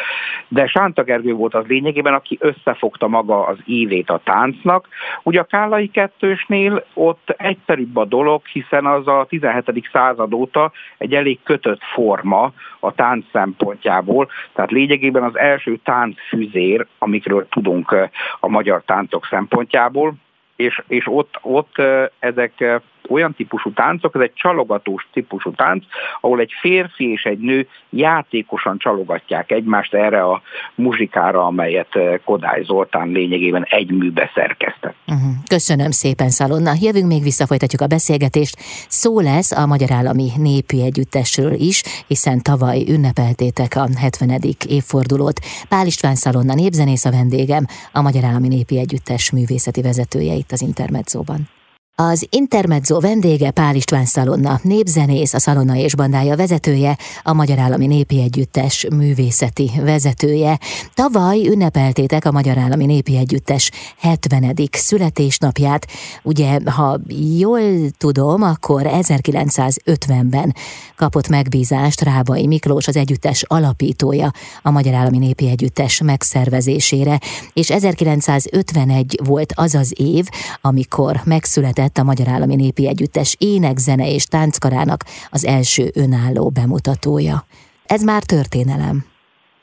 De 0.47 0.67
Sánta 0.67 1.03
Gergő 1.03 1.33
volt 1.33 1.53
az 1.53 1.65
lényegében, 1.65 2.13
aki 2.13 2.37
összefogta 2.41 3.07
maga 3.07 3.45
az 3.45 3.57
ívét 3.65 4.09
a 4.09 4.21
táncnak. 4.23 4.87
Ugye 5.23 5.39
a 5.39 5.43
Kálai 5.43 5.87
kettősnél 5.87 6.85
ott 6.93 7.33
egyszerűbb 7.37 7.97
a 7.97 8.05
dolog, 8.05 8.45
hiszen 8.45 8.85
az 8.85 9.07
a 9.07 9.25
17. 9.29 9.89
század 9.91 10.33
óta 10.33 10.71
egy 10.97 11.13
elég 11.13 11.39
kötött 11.43 11.81
forma 11.93 12.51
a 12.79 12.93
tánc 12.93 13.25
szempontjából, 13.31 14.29
tehát 14.53 14.71
lényegében 14.71 15.23
az 15.23 15.37
első 15.37 15.79
táncfüzér, 15.83 16.87
amikről 16.97 17.47
tudunk 17.49 17.95
a 18.39 18.47
magyar 18.47 18.81
táncok 18.85 19.25
szempontjából, 19.25 20.13
és, 20.55 20.83
és 20.87 21.07
ott, 21.07 21.39
ott 21.41 21.75
ezek 22.19 22.81
olyan 23.09 23.33
típusú 23.33 23.73
táncok, 23.73 24.15
ez 24.15 24.21
egy 24.21 24.33
csalogatós 24.33 25.07
típusú 25.13 25.51
tánc, 25.51 25.85
ahol 26.21 26.39
egy 26.39 26.51
férfi 26.59 27.11
és 27.11 27.23
egy 27.23 27.39
nő 27.39 27.67
játékosan 27.89 28.77
csalogatják 28.77 29.51
egymást 29.51 29.93
erre 29.93 30.23
a 30.23 30.41
muzsikára, 30.75 31.45
amelyet 31.45 31.97
Kodály 32.25 32.63
Zoltán 32.63 33.07
lényegében 33.07 33.63
egy 33.69 33.91
műbe 33.91 34.31
szerkesztett. 34.33 34.95
Uh-huh. 35.07 35.31
Köszönöm 35.47 35.91
szépen, 35.91 36.29
Szalonna. 36.29 36.71
Jövünk 36.81 37.07
még 37.07 37.23
vissza, 37.23 37.45
folytatjuk 37.45 37.81
a 37.81 37.87
beszélgetést. 37.87 38.55
Szó 38.87 39.19
lesz 39.19 39.51
a 39.51 39.65
Magyar 39.65 39.91
Állami 39.91 40.29
Népi 40.37 40.81
Együttesről 40.81 41.53
is, 41.53 41.83
hiszen 42.07 42.41
tavaly 42.41 42.83
ünnepeltétek 42.89 43.71
a 43.75 43.87
70. 44.01 44.39
évfordulót. 44.67 45.39
Pál 45.69 45.85
István 45.85 46.15
Szalonna 46.15 46.53
népzenész 46.53 47.05
a 47.05 47.11
vendégem, 47.11 47.65
a 47.91 48.01
Magyar 48.01 48.23
Állami 48.23 48.47
Népi 48.47 48.79
Együttes 48.79 49.31
művészeti 49.31 49.81
vezetője 49.81 50.33
itt 50.33 50.51
az 50.51 50.61
Intermedzóban. 50.61 51.54
Az 51.97 52.27
Intermezzo 52.29 52.99
vendége 52.99 53.51
Pál 53.51 53.75
István 53.75 54.05
Szalonna, 54.05 54.59
népzenész, 54.63 55.33
a 55.33 55.39
Szalonna 55.39 55.75
és 55.75 55.95
bandája 55.95 56.35
vezetője, 56.35 56.97
a 57.23 57.33
Magyar 57.33 57.59
Állami 57.59 57.87
Népi 57.87 58.21
Együttes 58.21 58.87
művészeti 58.95 59.71
vezetője. 59.83 60.59
Tavaly 60.93 61.47
ünnepeltétek 61.47 62.25
a 62.25 62.31
Magyar 62.31 62.57
Állami 62.57 62.85
Népi 62.85 63.17
Együttes 63.17 63.71
70. 63.97 64.55
születésnapját. 64.71 65.87
Ugye, 66.23 66.59
ha 66.65 66.99
jól 67.37 67.61
tudom, 67.97 68.41
akkor 68.41 68.81
1950-ben 68.85 70.55
kapott 70.95 71.27
megbízást 71.27 72.01
Rábai 72.01 72.47
Miklós, 72.47 72.87
az 72.87 72.95
együttes 72.95 73.43
alapítója 73.43 74.31
a 74.61 74.71
Magyar 74.71 74.93
Állami 74.93 75.17
Népi 75.17 75.49
Együttes 75.49 76.01
megszervezésére, 76.01 77.19
és 77.53 77.69
1951 77.71 79.19
volt 79.23 79.53
az 79.55 79.75
az 79.75 79.93
év, 79.97 80.27
amikor 80.61 81.21
megszületett 81.23 81.83
lett 81.85 81.97
a 81.97 82.09
Magyar 82.11 82.27
Állami 82.27 82.55
Népi 82.55 82.87
Együttes 82.87 83.35
ének, 83.39 83.77
zene 83.77 84.07
és 84.17 84.25
tánckarának 84.25 85.01
az 85.29 85.45
első 85.45 85.83
önálló 86.03 86.49
bemutatója. 86.59 87.37
Ez 87.85 88.01
már 88.03 88.23
történelem. 88.23 89.05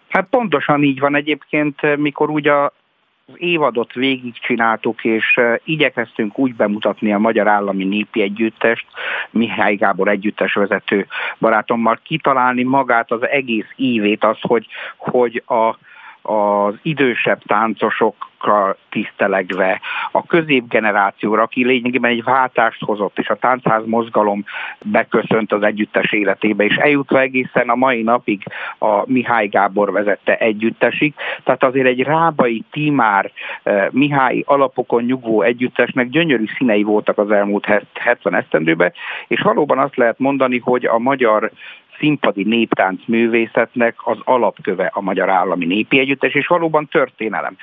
Hát 0.09 0.27
pontosan 0.31 0.83
így 0.83 1.01
van 1.01 1.15
egyébként, 1.15 1.97
mikor 1.97 2.31
úgy 2.31 2.49
a 2.49 2.73
az 3.27 3.35
évadot 3.37 3.93
végigcsináltuk, 3.93 5.05
és 5.05 5.41
igyekeztünk 5.65 6.39
úgy 6.39 6.55
bemutatni 6.55 7.13
a 7.13 7.19
Magyar 7.19 7.49
Állami 7.49 7.85
Népi 7.85 8.23
Együttest, 8.23 8.87
Mihály 9.31 9.75
Gábor 9.75 10.09
együttes 10.09 10.53
vezető 10.55 11.07
barátommal, 11.39 12.01
kitalálni 12.03 12.63
magát 12.63 13.11
az 13.11 13.27
egész 13.29 13.71
évét, 13.77 14.25
az, 14.25 14.39
hogy, 14.41 14.67
hogy 14.97 15.43
a, 15.47 15.77
az 16.23 16.75
idősebb 16.83 17.43
táncosok 17.47 18.31
táncosokra 18.43 18.77
tisztelegve, 18.91 19.81
a 20.11 20.27
középgenerációra, 20.27 21.43
aki 21.43 21.65
lényegében 21.65 22.11
egy 22.11 22.23
váltást 22.23 22.85
hozott, 22.85 23.19
és 23.19 23.29
a 23.29 23.37
táncház 23.37 23.83
mozgalom 23.87 24.45
beköszönt 24.85 25.53
az 25.53 25.63
együttes 25.63 26.13
életébe, 26.13 26.65
és 26.65 26.77
eljutva 26.77 27.21
egészen 27.21 27.69
a 27.69 27.75
mai 27.75 28.03
napig 28.03 28.43
a 28.79 29.11
Mihály 29.11 29.47
Gábor 29.47 29.93
vezette 29.93 30.37
együttesig. 30.37 31.15
Tehát 31.45 31.63
azért 31.63 31.87
egy 31.87 32.01
rábai, 32.01 32.65
tímár, 32.71 33.31
eh, 33.63 33.87
Mihály 33.91 34.43
alapokon 34.47 35.03
nyugvó 35.03 35.43
együttesnek 35.43 36.09
gyönyörű 36.09 36.45
színei 36.57 36.83
voltak 36.83 37.19
az 37.19 37.31
elmúlt 37.31 37.67
70 37.95 38.35
esztendőben, 38.35 38.93
és 39.29 39.41
valóban 39.41 39.79
azt 39.79 39.97
lehet 39.97 40.19
mondani, 40.19 40.59
hogy 40.59 40.85
a 40.85 40.99
magyar 40.99 41.51
színpadi 41.99 42.43
néptánc 42.43 43.01
művészetnek 43.07 43.95
az 44.05 44.19
alapköve 44.25 44.91
a 44.95 45.01
Magyar 45.01 45.31
Állami 45.31 45.65
Népi 45.65 45.99
Együttes, 45.99 46.35
és 46.35 46.47
valóban 46.47 46.89
történelem. 46.89 47.57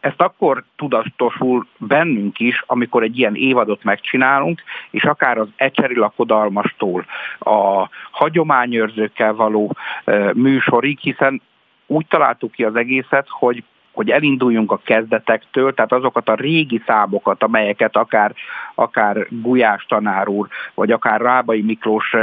Ezt 0.00 0.20
akkor 0.20 0.64
tudatosul 0.76 1.66
bennünk 1.78 2.38
is, 2.38 2.62
amikor 2.66 3.02
egy 3.02 3.18
ilyen 3.18 3.34
évadot 3.34 3.84
megcsinálunk, 3.84 4.62
és 4.90 5.04
akár 5.04 5.38
az 5.38 5.48
ecseri 5.56 5.96
lakodalmastól 5.96 7.04
a 7.38 7.88
hagyományőrzőkkel 8.10 9.34
való 9.34 9.76
műsorig, 10.34 10.98
hiszen 10.98 11.42
úgy 11.86 12.06
találtuk 12.06 12.52
ki 12.52 12.64
az 12.64 12.76
egészet, 12.76 13.26
hogy 13.28 13.62
hogy 14.00 14.10
elinduljunk 14.10 14.72
a 14.72 14.80
kezdetektől, 14.84 15.74
tehát 15.74 15.92
azokat 15.92 16.28
a 16.28 16.34
régi 16.34 16.82
számokat, 16.86 17.42
amelyeket 17.42 17.96
akár, 17.96 18.34
akár 18.74 19.26
Gulyás 19.30 19.84
tanár 19.88 20.28
úr, 20.28 20.48
vagy 20.74 20.90
akár 20.90 21.20
Rábai 21.20 21.62
Miklós 21.62 22.14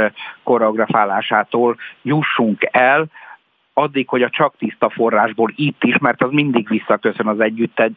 koreografálásától 0.42 1.76
jussunk 2.02 2.68
el, 2.70 3.06
addig, 3.72 4.08
hogy 4.08 4.22
a 4.22 4.30
csak 4.30 4.54
tiszta 4.58 4.90
forrásból 4.90 5.52
itt 5.54 5.84
is, 5.84 5.98
mert 5.98 6.22
az 6.22 6.30
mindig 6.30 6.68
visszaköszön 6.68 7.26
az 7.26 7.40
együttes 7.40 7.90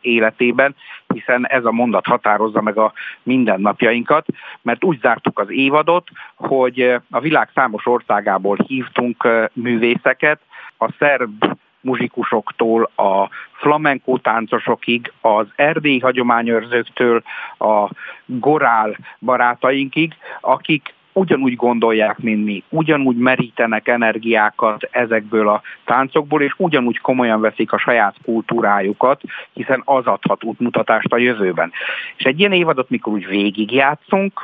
életében, 0.00 0.74
hiszen 1.06 1.46
ez 1.46 1.64
a 1.64 1.72
mondat 1.72 2.06
határozza 2.06 2.62
meg 2.62 2.76
a 2.76 2.92
mindennapjainkat, 3.22 4.26
mert 4.62 4.84
úgy 4.84 4.98
zártuk 5.00 5.38
az 5.38 5.50
évadot, 5.50 6.08
hogy 6.34 6.96
a 7.10 7.20
világ 7.20 7.48
számos 7.54 7.86
országából 7.86 8.56
hívtunk 8.66 9.28
művészeket, 9.52 10.40
a 10.78 10.92
szerb 10.98 11.44
muzsikusoktól 11.80 12.90
a 12.96 13.28
flamenkó 13.52 14.18
táncosokig, 14.18 15.12
az 15.20 15.46
erdélyi 15.56 15.98
hagyományőrzőktől 15.98 17.22
a 17.58 17.90
gorál 18.26 18.96
barátainkig, 19.18 20.14
akik 20.40 20.94
ugyanúgy 21.12 21.56
gondolják, 21.56 22.18
mint 22.18 22.44
mi, 22.44 22.62
ugyanúgy 22.68 23.16
merítenek 23.16 23.88
energiákat 23.88 24.88
ezekből 24.90 25.48
a 25.48 25.62
táncokból, 25.84 26.42
és 26.42 26.54
ugyanúgy 26.56 26.98
komolyan 26.98 27.40
veszik 27.40 27.72
a 27.72 27.78
saját 27.78 28.16
kultúrájukat, 28.24 29.20
hiszen 29.52 29.82
az 29.84 30.06
adhat 30.06 30.44
útmutatást 30.44 31.12
a 31.12 31.18
jövőben. 31.18 31.72
És 32.16 32.24
egy 32.24 32.38
ilyen 32.38 32.52
évadot, 32.52 32.90
mikor 32.90 33.12
úgy 33.12 33.26
végigjátszunk, 33.26 34.42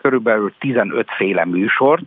körülbelül 0.00 0.52
15 0.58 1.10
féle 1.16 1.44
műsort, 1.44 2.02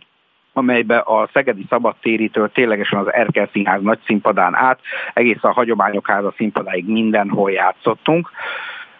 amelybe 0.52 0.98
a 0.98 1.28
Szegedi 1.32 1.66
Szabadtéritől 1.68 2.50
ténylegesen 2.52 2.98
az 2.98 3.12
Erkel 3.12 3.48
Színház 3.52 3.82
nagy 3.82 3.98
színpadán 4.06 4.54
át, 4.54 4.80
egész 5.14 5.42
a 5.44 5.52
Hagyományok 5.52 6.06
Háza 6.06 6.32
színpadáig 6.36 6.86
mindenhol 6.86 7.50
játszottunk, 7.50 8.30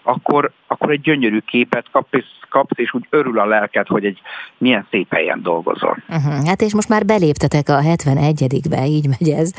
akkor, 0.03 0.51
akkor 0.73 0.91
egy 0.91 1.01
gyönyörű 1.01 1.39
képet 1.39 1.87
kap, 1.91 2.07
és 2.11 2.25
kapsz, 2.53 2.79
és 2.79 2.95
úgy 2.95 3.07
örül 3.11 3.39
a 3.39 3.47
lelked, 3.47 3.87
hogy 3.87 4.05
egy 4.05 4.19
milyen 4.59 4.87
szép 4.91 5.15
helyen 5.15 5.43
dolgozol. 5.43 5.97
Uh-huh. 6.09 6.47
Hát 6.47 6.61
és 6.61 6.75
most 6.75 6.89
már 6.89 7.05
beléptetek 7.05 7.69
a 7.69 7.81
71-be, 7.81 8.87
így 8.87 9.07
megy 9.09 9.29
ez. 9.29 9.53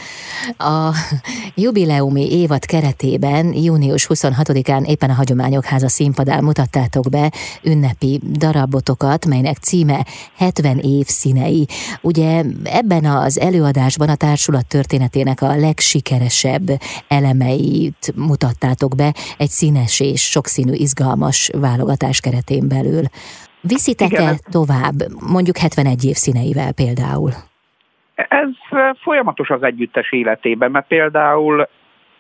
A 0.58 0.92
jubileumi 1.56 2.32
évad 2.32 2.66
keretében 2.66 3.54
június 3.54 4.08
26-án 4.10 4.86
éppen 4.86 5.10
a 5.10 5.14
Hagyományok 5.14 5.66
Háza 5.66 5.88
színpadán 5.88 6.44
mutattátok 6.44 7.10
be 7.10 7.32
ünnepi 7.64 8.20
darabotokat, 8.32 9.26
melynek 9.26 9.58
címe 9.58 10.06
70 10.38 10.78
év 10.78 11.06
színei. 11.06 11.66
Ugye 12.02 12.44
ebben 12.64 13.06
az 13.06 13.40
előadásban 13.40 14.10
a 14.10 14.16
társulat 14.16 14.68
történetének 14.68 15.42
a 15.42 15.56
legsikeresebb 15.56 16.70
elemeit 17.08 18.14
mutattátok 18.16 18.96
be 18.96 19.14
egy 19.38 19.50
színes 19.50 20.00
és 20.00 20.22
sokszínű 20.22 20.74
izgalmas 20.74 21.03
válogatás 21.60 22.20
keretén 22.20 22.68
belül. 22.68 23.04
Viszitek-e 23.62 24.36
tovább, 24.52 24.98
mondjuk 25.32 25.58
71 25.58 26.06
év 26.06 26.16
színeivel 26.16 26.74
például? 26.74 27.32
Ez 28.16 28.50
folyamatos 29.02 29.50
az 29.50 29.64
együttes 29.64 30.12
életében, 30.12 30.72
mert 30.72 30.88
például 30.88 31.68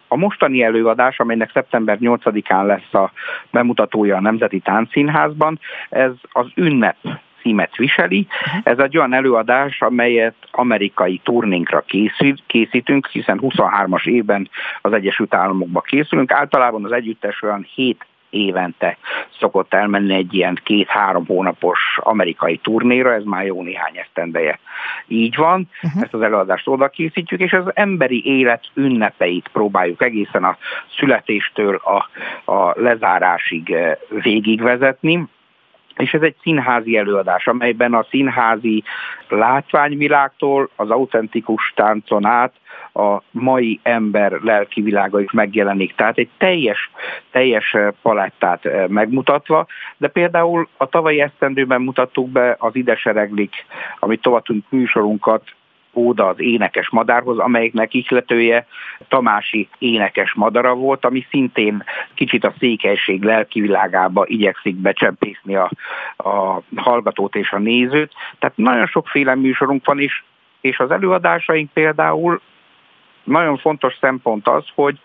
a 0.07 0.15
mostani 0.15 0.63
előadás, 0.63 1.19
amelynek 1.19 1.51
szeptember 1.51 1.97
8-án 2.01 2.65
lesz 2.65 2.93
a 2.93 3.11
bemutatója 3.51 4.15
a 4.15 4.21
Nemzeti 4.21 4.59
Táncszínházban, 4.59 5.59
ez 5.89 6.11
az 6.31 6.47
ünnep 6.55 6.97
címet 7.41 7.75
viseli. 7.75 8.27
Ez 8.63 8.77
egy 8.77 8.97
olyan 8.97 9.13
előadás, 9.13 9.81
amelyet 9.81 10.35
amerikai 10.51 11.21
turnénkra 11.23 11.79
készít, 11.81 12.43
készítünk, 12.45 13.07
hiszen 13.07 13.39
23-as 13.41 14.05
évben 14.05 14.49
az 14.81 14.93
Egyesült 14.93 15.33
Államokba 15.33 15.81
készülünk. 15.81 16.31
Általában 16.31 16.85
az 16.85 16.91
együttes 16.91 17.41
olyan 17.41 17.67
7 17.73 18.05
évente 18.33 18.97
szokott 19.39 19.73
elmenni 19.73 20.13
egy 20.13 20.33
ilyen 20.33 20.59
két-három 20.63 21.25
hónapos 21.25 21.97
amerikai 22.01 22.57
turnéra, 22.57 23.13
ez 23.13 23.23
már 23.23 23.45
jó 23.45 23.61
néhány 23.61 23.97
esztendeje 23.97 24.59
így 25.07 25.35
van, 25.35 25.69
uh-huh. 25.83 26.01
ezt 26.03 26.13
az 26.13 26.21
előadást 26.21 26.67
oda 26.67 26.89
készítjük, 26.89 27.39
és 27.39 27.53
az 27.53 27.65
emberi 27.73 28.25
élet 28.25 28.63
ünnepeit 28.73 29.49
próbáljuk 29.53 30.01
egészen 30.01 30.43
a 30.43 30.57
születéstől 30.97 31.75
a, 31.75 32.09
a 32.51 32.81
lezárásig 32.81 33.71
eh, 33.71 33.95
végigvezetni 34.09 35.27
és 35.97 36.13
ez 36.13 36.21
egy 36.21 36.35
színházi 36.41 36.97
előadás, 36.97 37.47
amelyben 37.47 37.93
a 37.93 38.05
színházi 38.09 38.83
látványvilágtól 39.29 40.69
az 40.75 40.89
autentikus 40.89 41.71
táncon 41.75 42.25
át 42.25 42.53
a 42.93 43.21
mai 43.31 43.79
ember 43.83 44.31
lelki 44.31 44.81
világa 44.81 45.21
is 45.21 45.31
megjelenik. 45.31 45.95
Tehát 45.95 46.17
egy 46.17 46.29
teljes, 46.37 46.91
teljes 47.31 47.75
palettát 48.01 48.87
megmutatva, 48.87 49.65
de 49.97 50.07
például 50.07 50.67
a 50.77 50.85
tavalyi 50.85 51.21
esztendőben 51.21 51.81
mutattuk 51.81 52.29
be 52.29 52.55
az 52.59 52.75
Idesereglik, 52.75 53.65
amit 53.99 54.21
tovatunk 54.21 54.63
műsorunkat 54.69 55.43
óda 55.93 56.27
az 56.27 56.39
énekes 56.39 56.89
madárhoz, 56.89 57.37
amelyiknek 57.37 57.93
ihletője 57.93 58.67
Tamási 59.07 59.67
énekes 59.77 60.33
madara 60.33 60.73
volt, 60.73 61.05
ami 61.05 61.25
szintén 61.29 61.83
kicsit 62.13 62.43
a 62.43 62.53
székelység 62.59 63.23
lelkivilágába 63.23 64.25
igyekszik 64.27 64.75
becsempészni 64.75 65.55
a, 65.55 65.71
a 66.17 66.61
hallgatót 66.75 67.35
és 67.35 67.51
a 67.51 67.59
nézőt. 67.59 68.13
Tehát 68.39 68.57
nagyon 68.57 68.85
sokféle 68.85 69.35
műsorunk 69.35 69.85
van, 69.85 69.99
és, 69.99 70.23
és 70.61 70.79
az 70.79 70.91
előadásaink 70.91 71.71
például 71.73 72.41
nagyon 73.23 73.57
fontos 73.57 73.97
szempont 73.99 74.47
az, 74.47 74.63
hogy 74.75 74.99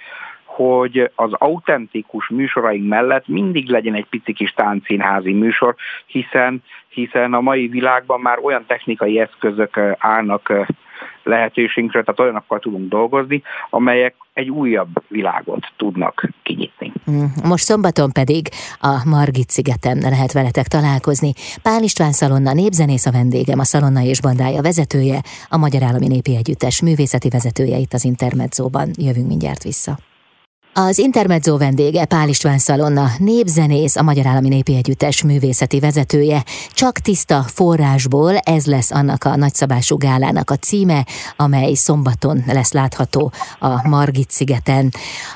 hogy 0.59 1.11
az 1.15 1.33
autentikus 1.33 2.29
műsoraink 2.29 2.89
mellett 2.89 3.27
mindig 3.27 3.69
legyen 3.69 3.95
egy 3.95 4.07
pici 4.07 4.33
kis 4.33 4.53
táncszínházi 4.53 5.33
műsor, 5.33 5.75
hiszen, 6.07 6.63
hiszen 6.89 7.35
a 7.35 7.41
mai 7.41 7.67
világban 7.67 8.21
már 8.21 8.39
olyan 8.43 8.65
technikai 8.67 9.21
eszközök 9.21 9.81
állnak 9.99 10.53
lehetőségünkre, 11.23 12.03
tehát 12.03 12.21
olyanokkal 12.21 12.59
tudunk 12.59 12.89
dolgozni, 12.89 13.43
amelyek 13.71 14.15
egy 14.33 14.51
újabb 14.51 15.03
világot 15.09 15.67
tudnak 15.77 16.29
kinyitni. 16.43 16.78
Most 17.43 17.65
szombaton 17.65 18.13
pedig 18.13 18.49
a 18.81 19.03
Margit 19.05 19.51
szigeten 19.51 19.99
lehet 19.99 20.33
veletek 20.33 20.69
találkozni. 20.69 21.33
Pál 21.63 21.83
István 21.83 22.13
Szalonna 22.13 22.53
népzenész 22.53 23.07
a 23.07 23.11
vendégem, 23.11 23.59
a 23.59 23.65
Szalonna 23.65 24.03
és 24.03 24.21
bandája 24.21 24.63
vezetője, 24.63 25.23
a 25.49 25.57
Magyar 25.57 25.83
Állami 25.83 26.07
Népi 26.07 26.37
Együttes 26.37 26.81
művészeti 26.81 27.29
vezetője 27.29 27.77
itt 27.77 27.93
az 27.93 28.05
Intermedzóban. 28.05 28.91
Jövünk 28.97 29.29
mindjárt 29.29 29.63
vissza. 29.63 29.99
Az 30.87 30.99
Intermezzo 30.99 31.59
vendége 31.59 32.05
Pál 32.07 32.29
István 32.29 32.59
Szalonna, 32.59 33.07
népzenész, 33.19 33.97
a 33.97 34.03
Magyar 34.03 34.27
Állami 34.27 34.49
Népi 34.49 34.77
Együttes 34.77 35.25
művészeti 35.25 35.81
vezetője. 35.81 36.41
Csak 36.81 36.93
tiszta 36.93 37.35
forrásból 37.35 38.33
ez 38.37 38.67
lesz 38.67 38.91
annak 38.91 39.25
a 39.25 39.37
nagyszabású 39.37 39.97
gálának 39.97 40.51
a 40.51 40.55
címe, 40.55 41.01
amely 41.37 41.73
szombaton 41.73 42.39
lesz 42.47 42.73
látható 42.73 43.31
a 43.59 43.89
Margit 43.89 44.31
szigeten. 44.31 44.89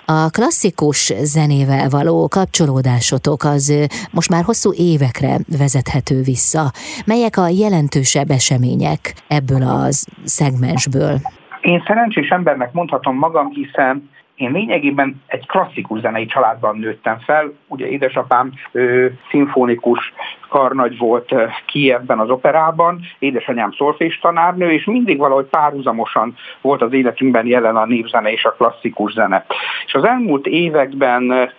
A 0.06 0.30
klasszikus 0.30 1.12
zenével 1.22 1.88
való 1.88 2.28
kapcsolódásotok 2.28 3.44
az 3.44 3.88
most 4.12 4.30
már 4.30 4.44
hosszú 4.44 4.70
évekre 4.76 5.36
vezethető 5.58 6.22
vissza. 6.22 6.70
Melyek 7.06 7.36
a 7.36 7.48
jelentősebb 7.48 8.30
események 8.30 9.14
ebből 9.28 9.62
az 9.62 10.06
szegmensből? 10.24 11.20
Én 11.60 11.82
szerencsés 11.86 12.28
embernek 12.28 12.72
mondhatom 12.72 13.16
magam, 13.16 13.48
hiszen 13.50 14.10
én 14.42 14.52
lényegében 14.52 15.22
egy 15.26 15.46
klasszikus 15.46 16.00
zenei 16.00 16.26
családban 16.26 16.76
nőttem 16.76 17.18
fel. 17.18 17.52
Ugye 17.68 17.88
édesapám 17.88 18.52
ő, 18.72 19.18
szimfonikus 19.30 20.12
karnagy 20.48 20.98
volt 20.98 21.34
Kievben 21.66 22.18
az 22.18 22.30
operában, 22.30 23.00
édesanyám 23.18 23.72
szolfés 23.72 24.18
tanárnő, 24.18 24.72
és 24.72 24.84
mindig 24.84 25.18
valahogy 25.18 25.46
párhuzamosan 25.46 26.34
volt 26.60 26.82
az 26.82 26.92
életünkben 26.92 27.46
jelen 27.46 27.76
a 27.76 27.86
népzene 27.86 28.32
és 28.32 28.44
a 28.44 28.52
klasszikus 28.52 29.12
zene. 29.12 29.44
És 29.86 29.94
az 29.94 30.04
elmúlt 30.04 30.46
években 30.46 31.52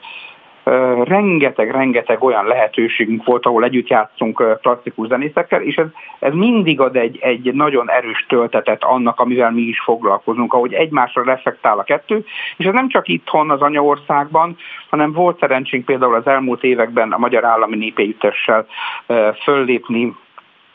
rengeteg-rengeteg 1.04 2.24
olyan 2.24 2.46
lehetőségünk 2.46 3.26
volt, 3.26 3.46
ahol 3.46 3.64
együtt 3.64 3.88
játszunk 3.88 4.60
klasszikus 4.62 5.08
zenészekkel, 5.08 5.62
és 5.62 5.76
ez, 5.76 5.88
ez 6.20 6.34
mindig 6.34 6.80
ad 6.80 6.96
egy, 6.96 7.18
egy 7.22 7.54
nagyon 7.54 7.90
erős 7.90 8.26
töltetet 8.28 8.84
annak, 8.84 9.20
amivel 9.20 9.52
mi 9.52 9.62
is 9.62 9.82
foglalkozunk, 9.82 10.54
ahogy 10.54 10.74
egymásra 10.74 11.24
reflektál 11.24 11.80
a 11.80 11.84
kettő, 11.84 12.26
és 12.58 12.66
ez 12.66 12.74
nem 12.74 12.90
csak 12.90 13.08
itthon 13.08 13.52
az 13.52 13.62
anyaországban, 13.62 14.58
hanem 14.90 15.12
volt 15.12 15.40
szerencsénk 15.40 15.86
például 15.86 16.16
az 16.16 16.28
elmúlt 16.28 16.64
években 16.64 17.12
a 17.12 17.18
Magyar 17.18 17.44
Állami 17.44 17.76
Népélyütessel 17.76 18.66
föllépni 19.44 20.16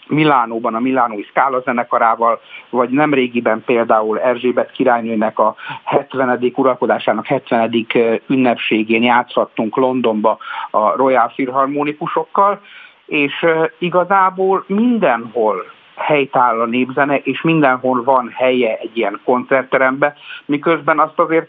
Milánóban 0.09 0.75
a 0.75 0.81
Milánói 0.81 1.23
Szkála 1.23 1.61
zenekarával, 1.61 2.41
vagy 2.71 2.91
nemrégiben 2.91 3.63
például 3.67 4.21
Erzsébet 4.21 4.71
királynőnek 4.71 5.39
a 5.39 5.55
70. 5.85 6.53
uralkodásának 6.55 7.27
70. 7.27 7.87
ünnepségén 8.27 9.03
játszhattunk 9.03 9.77
Londonba 9.77 10.39
a 10.71 10.97
Royal 10.97 11.29
Philharmonikusokkal, 11.29 12.61
és 13.07 13.47
igazából 13.79 14.65
mindenhol 14.67 15.65
helytáll 15.99 16.61
a 16.61 16.67
népzene, 16.67 17.17
és 17.17 17.43
mindenhol 17.43 18.05
van 18.05 18.33
helye 18.37 18.77
egy 18.77 18.97
ilyen 18.97 19.21
koncertterembe, 19.25 20.15
miközben 20.45 20.99
azt 20.99 21.19
azért 21.19 21.49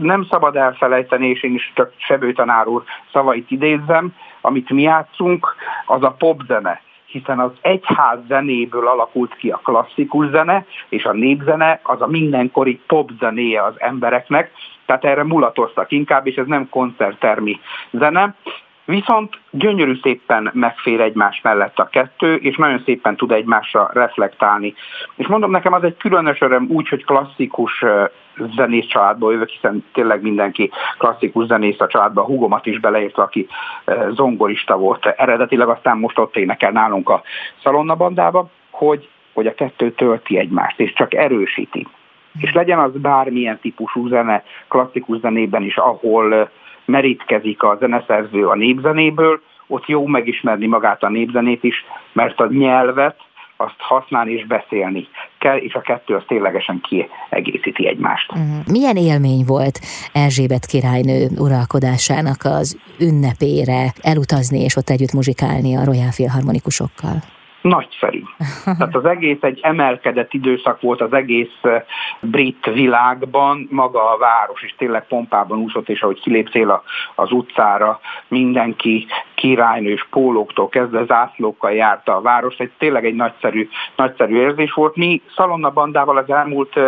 nem 0.00 0.26
szabad 0.30 0.56
elfelejteni, 0.56 1.28
és 1.28 1.42
én 1.42 1.54
is 1.54 1.72
csak 1.74 1.92
Sebő 1.96 2.32
tanár 2.32 2.66
úr 2.66 2.82
szavait 3.12 3.50
idézzem, 3.50 4.14
amit 4.40 4.70
mi 4.70 4.82
játszunk, 4.82 5.54
az 5.86 6.02
a 6.02 6.14
popzene 6.18 6.80
hiszen 7.14 7.38
az 7.38 7.50
egyház 7.60 8.18
zenéből 8.28 8.88
alakult 8.88 9.34
ki 9.36 9.50
a 9.50 9.60
klasszikus 9.64 10.28
zene, 10.30 10.66
és 10.88 11.04
a 11.04 11.12
népzene 11.12 11.80
az 11.82 12.00
a 12.02 12.06
mindenkori 12.06 12.80
pop 12.86 13.10
zenéje 13.18 13.62
az 13.62 13.74
embereknek, 13.80 14.50
tehát 14.86 15.04
erre 15.04 15.24
mulatoztak 15.24 15.90
inkább, 15.90 16.26
és 16.26 16.36
ez 16.36 16.46
nem 16.46 16.68
koncerttermi 16.68 17.60
zene. 17.90 18.34
Viszont 18.84 19.38
gyönyörű 19.50 19.98
szépen 20.02 20.50
megfér 20.52 21.00
egymás 21.00 21.40
mellett 21.42 21.78
a 21.78 21.88
kettő, 21.88 22.34
és 22.34 22.56
nagyon 22.56 22.82
szépen 22.84 23.16
tud 23.16 23.30
egymásra 23.30 23.90
reflektálni. 23.92 24.74
És 25.16 25.26
mondom, 25.26 25.50
nekem 25.50 25.72
az 25.72 25.82
egy 25.82 25.96
különös 25.96 26.40
öröm 26.40 26.66
úgy, 26.70 26.88
hogy 26.88 27.04
klasszikus 27.04 27.84
zenész 28.56 28.86
családból 28.86 29.32
jövök, 29.32 29.48
hiszen 29.48 29.84
tényleg 29.92 30.22
mindenki 30.22 30.70
klasszikus 30.98 31.46
zenész 31.46 31.80
a 31.80 31.86
családban, 31.86 32.24
a 32.24 32.26
hugomat 32.26 32.66
is 32.66 32.80
beleértve, 32.80 33.22
aki 33.22 33.46
zongorista 34.10 34.76
volt 34.76 35.06
eredetileg, 35.06 35.68
aztán 35.68 35.98
most 35.98 36.18
ott 36.18 36.36
énekel 36.36 36.70
nálunk 36.70 37.08
a 37.08 37.22
szalonnabandába, 37.62 38.48
hogy, 38.70 39.08
hogy 39.32 39.46
a 39.46 39.54
kettő 39.54 39.92
tölti 39.92 40.38
egymást, 40.38 40.80
és 40.80 40.92
csak 40.92 41.14
erősíti. 41.14 41.86
És 42.40 42.52
legyen 42.52 42.78
az 42.78 42.92
bármilyen 42.92 43.58
típusú 43.60 44.08
zene, 44.08 44.44
klasszikus 44.68 45.18
zenében 45.18 45.62
is, 45.62 45.76
ahol 45.76 46.50
merítkezik 46.84 47.62
a 47.62 47.76
zeneszerző 47.80 48.46
a 48.46 48.54
népzenéből, 48.54 49.40
ott 49.66 49.86
jó 49.86 50.06
megismerni 50.06 50.66
magát 50.66 51.02
a 51.02 51.08
népzenét 51.08 51.64
is, 51.64 51.84
mert 52.12 52.40
a 52.40 52.46
nyelvet 52.46 53.16
azt 53.56 53.74
használni 53.78 54.32
és 54.32 54.46
beszélni 54.46 55.08
kell, 55.38 55.56
és 55.56 55.74
a 55.74 55.80
kettő 55.80 56.14
az 56.14 56.22
ténylegesen 56.26 56.80
kiegészíti 56.88 57.88
egymást. 57.88 58.32
Mhm. 58.32 58.70
Milyen 58.70 58.96
élmény 58.96 59.44
volt 59.46 59.80
Erzsébet 60.12 60.66
királynő 60.66 61.28
uralkodásának 61.38 62.44
az 62.44 62.78
ünnepére 63.00 63.92
elutazni 64.00 64.60
és 64.60 64.76
ott 64.76 64.90
együtt 64.90 65.12
muzsikálni 65.12 65.76
a 65.76 65.84
Royal 65.84 66.10
Philharmonikusokkal? 66.10 67.16
Nagyszerű. 67.64 68.22
Tehát 68.78 68.94
az 68.94 69.04
egész 69.04 69.42
egy 69.42 69.60
emelkedett 69.62 70.32
időszak 70.32 70.80
volt 70.80 71.00
az 71.00 71.12
egész 71.12 71.60
brit 72.20 72.70
világban, 72.72 73.68
maga 73.70 74.10
a 74.10 74.18
város 74.18 74.62
is 74.62 74.74
tényleg 74.78 75.06
pompában 75.06 75.58
úszott, 75.58 75.88
és 75.88 76.02
ahogy 76.02 76.20
kiléptél 76.20 76.82
az 77.14 77.32
utcára, 77.32 78.00
mindenki 78.28 79.06
királynős 79.34 80.06
pólóktól 80.10 80.68
kezdve 80.68 81.04
zászlókkal 81.04 81.72
járta 81.72 82.16
a 82.16 82.20
város, 82.20 82.56
egy 82.56 82.70
tényleg 82.78 83.04
egy 83.04 83.14
nagyszerű, 83.14 83.68
nagyszerű 83.96 84.36
érzés 84.36 84.72
volt. 84.72 84.96
Mi 84.96 85.22
Szalonna 85.36 85.70
bandával 85.70 86.16
az 86.16 86.30
elmúlt 86.30 86.78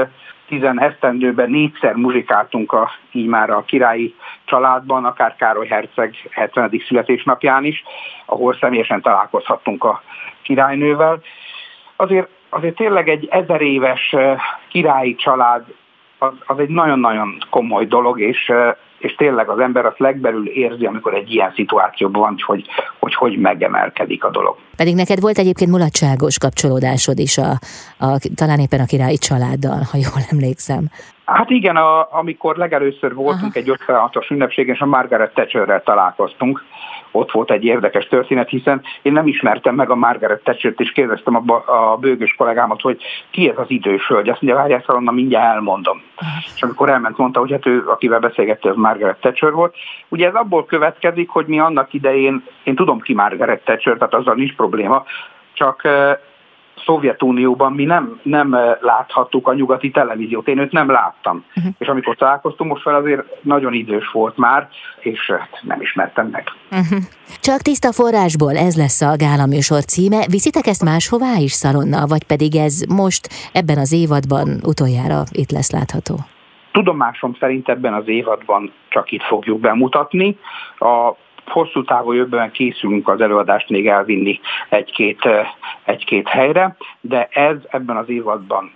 tizen 0.47 0.81
esztendőben 0.81 1.51
négyszer 1.51 1.95
muzsikáltunk 1.95 2.73
a, 2.73 2.91
így 3.13 3.27
már 3.27 3.51
a 3.51 3.65
királyi 3.67 4.15
családban, 4.45 5.05
akár 5.05 5.37
Károly 5.37 5.67
Herceg 5.67 6.15
70. 6.31 6.83
születésnapján 6.87 7.65
is, 7.65 7.83
ahol 8.27 8.57
személyesen 8.61 9.01
találkozhattunk 9.03 9.85
a 9.85 10.03
királynővel. 10.43 11.21
azért, 11.97 12.29
azért 12.49 12.77
tényleg 12.77 13.09
egy 13.09 13.29
ezer 13.31 13.61
éves 13.61 14.15
királyi 14.69 15.15
család 15.15 15.65
az, 16.19 16.33
az 16.47 16.59
egy 16.59 16.69
nagyon-nagyon 16.69 17.39
komoly 17.51 17.87
dolog, 17.87 18.21
és, 18.21 18.53
és 18.99 19.15
tényleg 19.15 19.49
az 19.49 19.59
ember 19.59 19.87
azt 19.87 19.99
legbelül 19.99 20.49
érzi, 20.49 20.87
amikor 20.87 21.15
egy 21.15 21.35
ilyen 21.35 21.53
szituációban 21.55 22.21
van, 22.21 22.37
hogy 22.47 22.67
hogy, 22.99 23.15
hogy 23.15 23.39
megemelkedik 23.39 24.25
a 24.25 24.31
dolog. 24.31 24.57
Pedig 24.77 24.95
neked 24.95 25.21
volt 25.21 25.39
egyébként 25.39 25.71
mulatságos 25.71 26.39
kapcsolódásod 26.39 27.19
is, 27.19 27.39
a, 27.39 27.51
a, 27.99 28.19
talán 28.35 28.59
éppen 28.59 28.81
a 28.81 28.85
királyi 28.85 29.17
családdal, 29.17 29.81
ha 29.91 29.97
jól 29.97 30.23
emlékszem. 30.33 30.85
Hát 31.25 31.51
igen, 31.51 31.77
a, 31.77 32.09
amikor 32.11 32.57
legelőször 32.57 33.15
voltunk 33.15 33.57
Aha. 33.57 33.59
egy 33.59 33.73
56-os 33.87 34.31
ünnepségen, 34.31 34.75
és 34.75 34.81
a 34.81 34.87
Margaret 34.87 35.35
Thatcherrel 35.35 35.83
találkoztunk, 35.83 36.65
ott 37.17 37.31
volt 37.31 37.51
egy 37.51 37.65
érdekes 37.65 38.07
történet, 38.07 38.49
hiszen 38.49 38.83
én 39.03 39.13
nem 39.13 39.27
ismertem 39.27 39.75
meg 39.75 39.91
a 39.91 39.95
Margaret 39.95 40.43
Thatcher-t, 40.43 40.81
és 40.81 40.93
kérdeztem 40.93 41.37
a, 41.37 41.53
a 41.93 41.97
bőgös 41.97 42.35
kollégámat, 42.35 42.81
hogy 42.81 43.03
ki 43.31 43.49
ez 43.49 43.59
az 43.59 43.71
idős 43.71 44.07
hölgy. 44.07 44.29
Azt 44.29 44.43
mondja, 44.43 44.61
várjál, 44.61 44.83
szalonna, 44.87 45.11
mindjárt 45.11 45.55
elmondom. 45.55 46.03
És 46.55 46.63
amikor 46.63 46.91
elment, 46.91 47.17
mondta, 47.17 47.41
hogy 47.41 47.51
hát 47.51 47.67
ő, 47.67 47.85
akivel 47.87 48.19
beszélgette, 48.19 48.71
az 48.71 48.77
Margaret 48.77 49.21
Thatcher 49.21 49.53
volt. 49.53 49.75
Ugye 50.09 50.27
ez 50.27 50.35
abból 50.35 50.65
következik, 50.65 51.29
hogy 51.29 51.47
mi 51.47 51.59
annak 51.59 51.93
idején, 51.93 52.45
én 52.65 52.75
tudom 52.75 53.01
ki 53.01 53.15
Margaret 53.15 53.65
Thatcher, 53.65 53.97
tehát 53.97 54.15
azzal 54.15 54.35
nincs 54.35 54.55
probléma, 54.69 55.05
csak 55.53 55.89
Szovjetunióban 56.85 57.73
mi 57.73 57.85
nem, 57.85 58.21
nem 58.23 58.57
láthattuk 58.81 59.49
a 59.49 59.55
nyugati 59.55 59.91
televíziót, 59.91 60.49
én 60.49 60.59
őt 60.59 60.73
nem 60.73 60.91
láttam. 60.91 61.45
Uh-huh. 61.57 61.73
És 61.79 61.87
amikor 61.87 62.17
találkoztunk, 62.17 62.71
most 62.71 62.83
fel 62.83 62.95
azért 62.95 63.23
nagyon 63.43 63.73
idős 63.73 64.11
volt 64.13 64.37
már, 64.37 64.69
és 65.01 65.31
hát 65.31 65.61
nem 65.63 65.81
ismertem 65.81 66.27
meg. 66.27 66.45
Uh-huh. 66.71 66.99
Csak 67.41 67.61
tiszta 67.61 67.93
forrásból 67.93 68.57
ez 68.57 68.77
lesz 68.77 69.01
a 69.01 69.17
gála 69.17 69.47
műsor 69.47 69.85
címe. 69.85 70.27
Viszitek 70.31 70.67
ezt 70.67 70.85
máshová 70.85 71.37
is 71.39 71.53
szalonna, 71.53 72.07
vagy 72.07 72.25
pedig 72.25 72.57
ez 72.57 72.83
most 72.89 73.29
ebben 73.53 73.79
az 73.79 73.93
évadban 73.93 74.49
utoljára 74.63 75.23
itt 75.33 75.51
lesz 75.51 75.73
látható? 75.73 76.15
Tudomásom 76.73 77.37
szerint 77.41 77.69
ebben 77.69 77.95
az 77.95 78.09
évadban 78.09 78.73
csak 78.89 79.13
itt 79.13 79.23
fogjuk 79.23 79.61
bemutatni. 79.61 80.39
A 80.79 81.25
hosszú 81.47 81.85
távú 81.85 82.13
jövőben 82.13 82.51
készülünk 82.51 83.09
az 83.09 83.21
előadást 83.21 83.69
még 83.69 83.89
elvinni 83.89 84.41
egy-két, 84.69 85.29
egy-két 85.85 86.29
helyre, 86.29 86.77
de 87.01 87.29
ez 87.33 87.57
ebben 87.69 87.97
az 87.97 88.09
évadban 88.09 88.73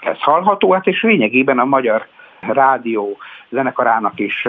ez 0.00 0.20
hallható, 0.20 0.72
hát 0.72 0.86
és 0.86 1.02
lényegében 1.02 1.58
a 1.58 1.64
magyar 1.64 2.06
rádió 2.40 3.18
zenekarának 3.48 4.18
is 4.18 4.48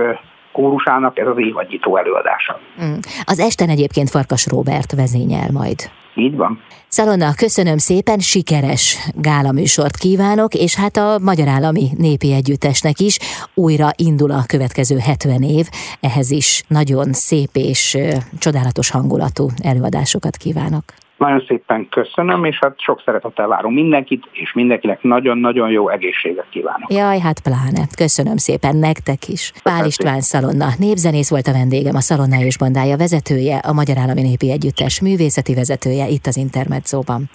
kórusának 0.51 1.19
ez 1.19 1.27
az 1.27 1.37
évadnyitó 1.37 1.97
előadása. 1.97 2.59
Mm. 2.83 2.97
Az 3.23 3.39
esten 3.39 3.69
egyébként 3.69 4.09
Farkas 4.09 4.47
Róbert 4.47 4.91
vezényel 4.95 5.51
majd. 5.51 5.79
Így 6.15 6.35
van. 6.35 6.59
Szalonna, 6.87 7.33
köszönöm 7.35 7.77
szépen, 7.77 8.19
sikeres 8.19 8.97
gálaműsort 9.15 9.97
kívánok, 9.97 10.53
és 10.53 10.75
hát 10.75 10.97
a 10.97 11.19
Magyar 11.19 11.47
Állami 11.47 11.87
Népi 11.97 12.33
Együttesnek 12.33 12.99
is 12.99 13.17
újra 13.53 13.89
indul 13.95 14.31
a 14.31 14.43
következő 14.47 14.97
70 14.97 15.41
év, 15.41 15.65
ehhez 16.01 16.31
is 16.31 16.63
nagyon 16.67 17.13
szép 17.13 17.49
és 17.53 17.97
csodálatos 18.39 18.91
hangulatú 18.91 19.47
előadásokat 19.63 20.37
kívánok. 20.37 20.83
Nagyon 21.21 21.43
szépen 21.47 21.87
köszönöm, 21.89 22.43
és 22.45 22.57
hát 22.61 22.79
sok 22.79 23.01
szeretettel 23.05 23.47
várom 23.47 23.73
mindenkit, 23.73 24.23
és 24.31 24.53
mindenkinek 24.53 25.01
nagyon-nagyon 25.01 25.69
jó 25.69 25.89
egészséget 25.89 26.45
kívánok. 26.49 26.93
Jaj, 26.93 27.19
hát 27.19 27.39
pláne. 27.39 27.87
Köszönöm 27.97 28.37
szépen 28.37 28.75
nektek 28.75 29.27
is. 29.27 29.51
Pál 29.63 29.85
István 29.85 30.21
Szalonna, 30.21 30.67
népzenész 30.77 31.29
volt 31.29 31.47
a 31.47 31.51
vendégem, 31.51 31.95
a 31.95 31.99
Szalonna 31.99 32.39
és 32.45 32.57
Bandája 32.57 32.97
vezetője, 32.97 33.57
a 33.57 33.73
Magyar 33.73 33.97
Állami 33.97 34.21
Népi 34.21 34.51
Együttes 34.51 35.01
művészeti 35.01 35.53
vezetője 35.53 36.07
itt 36.07 36.25
az 36.25 36.37
Intermedzóban. 36.37 37.29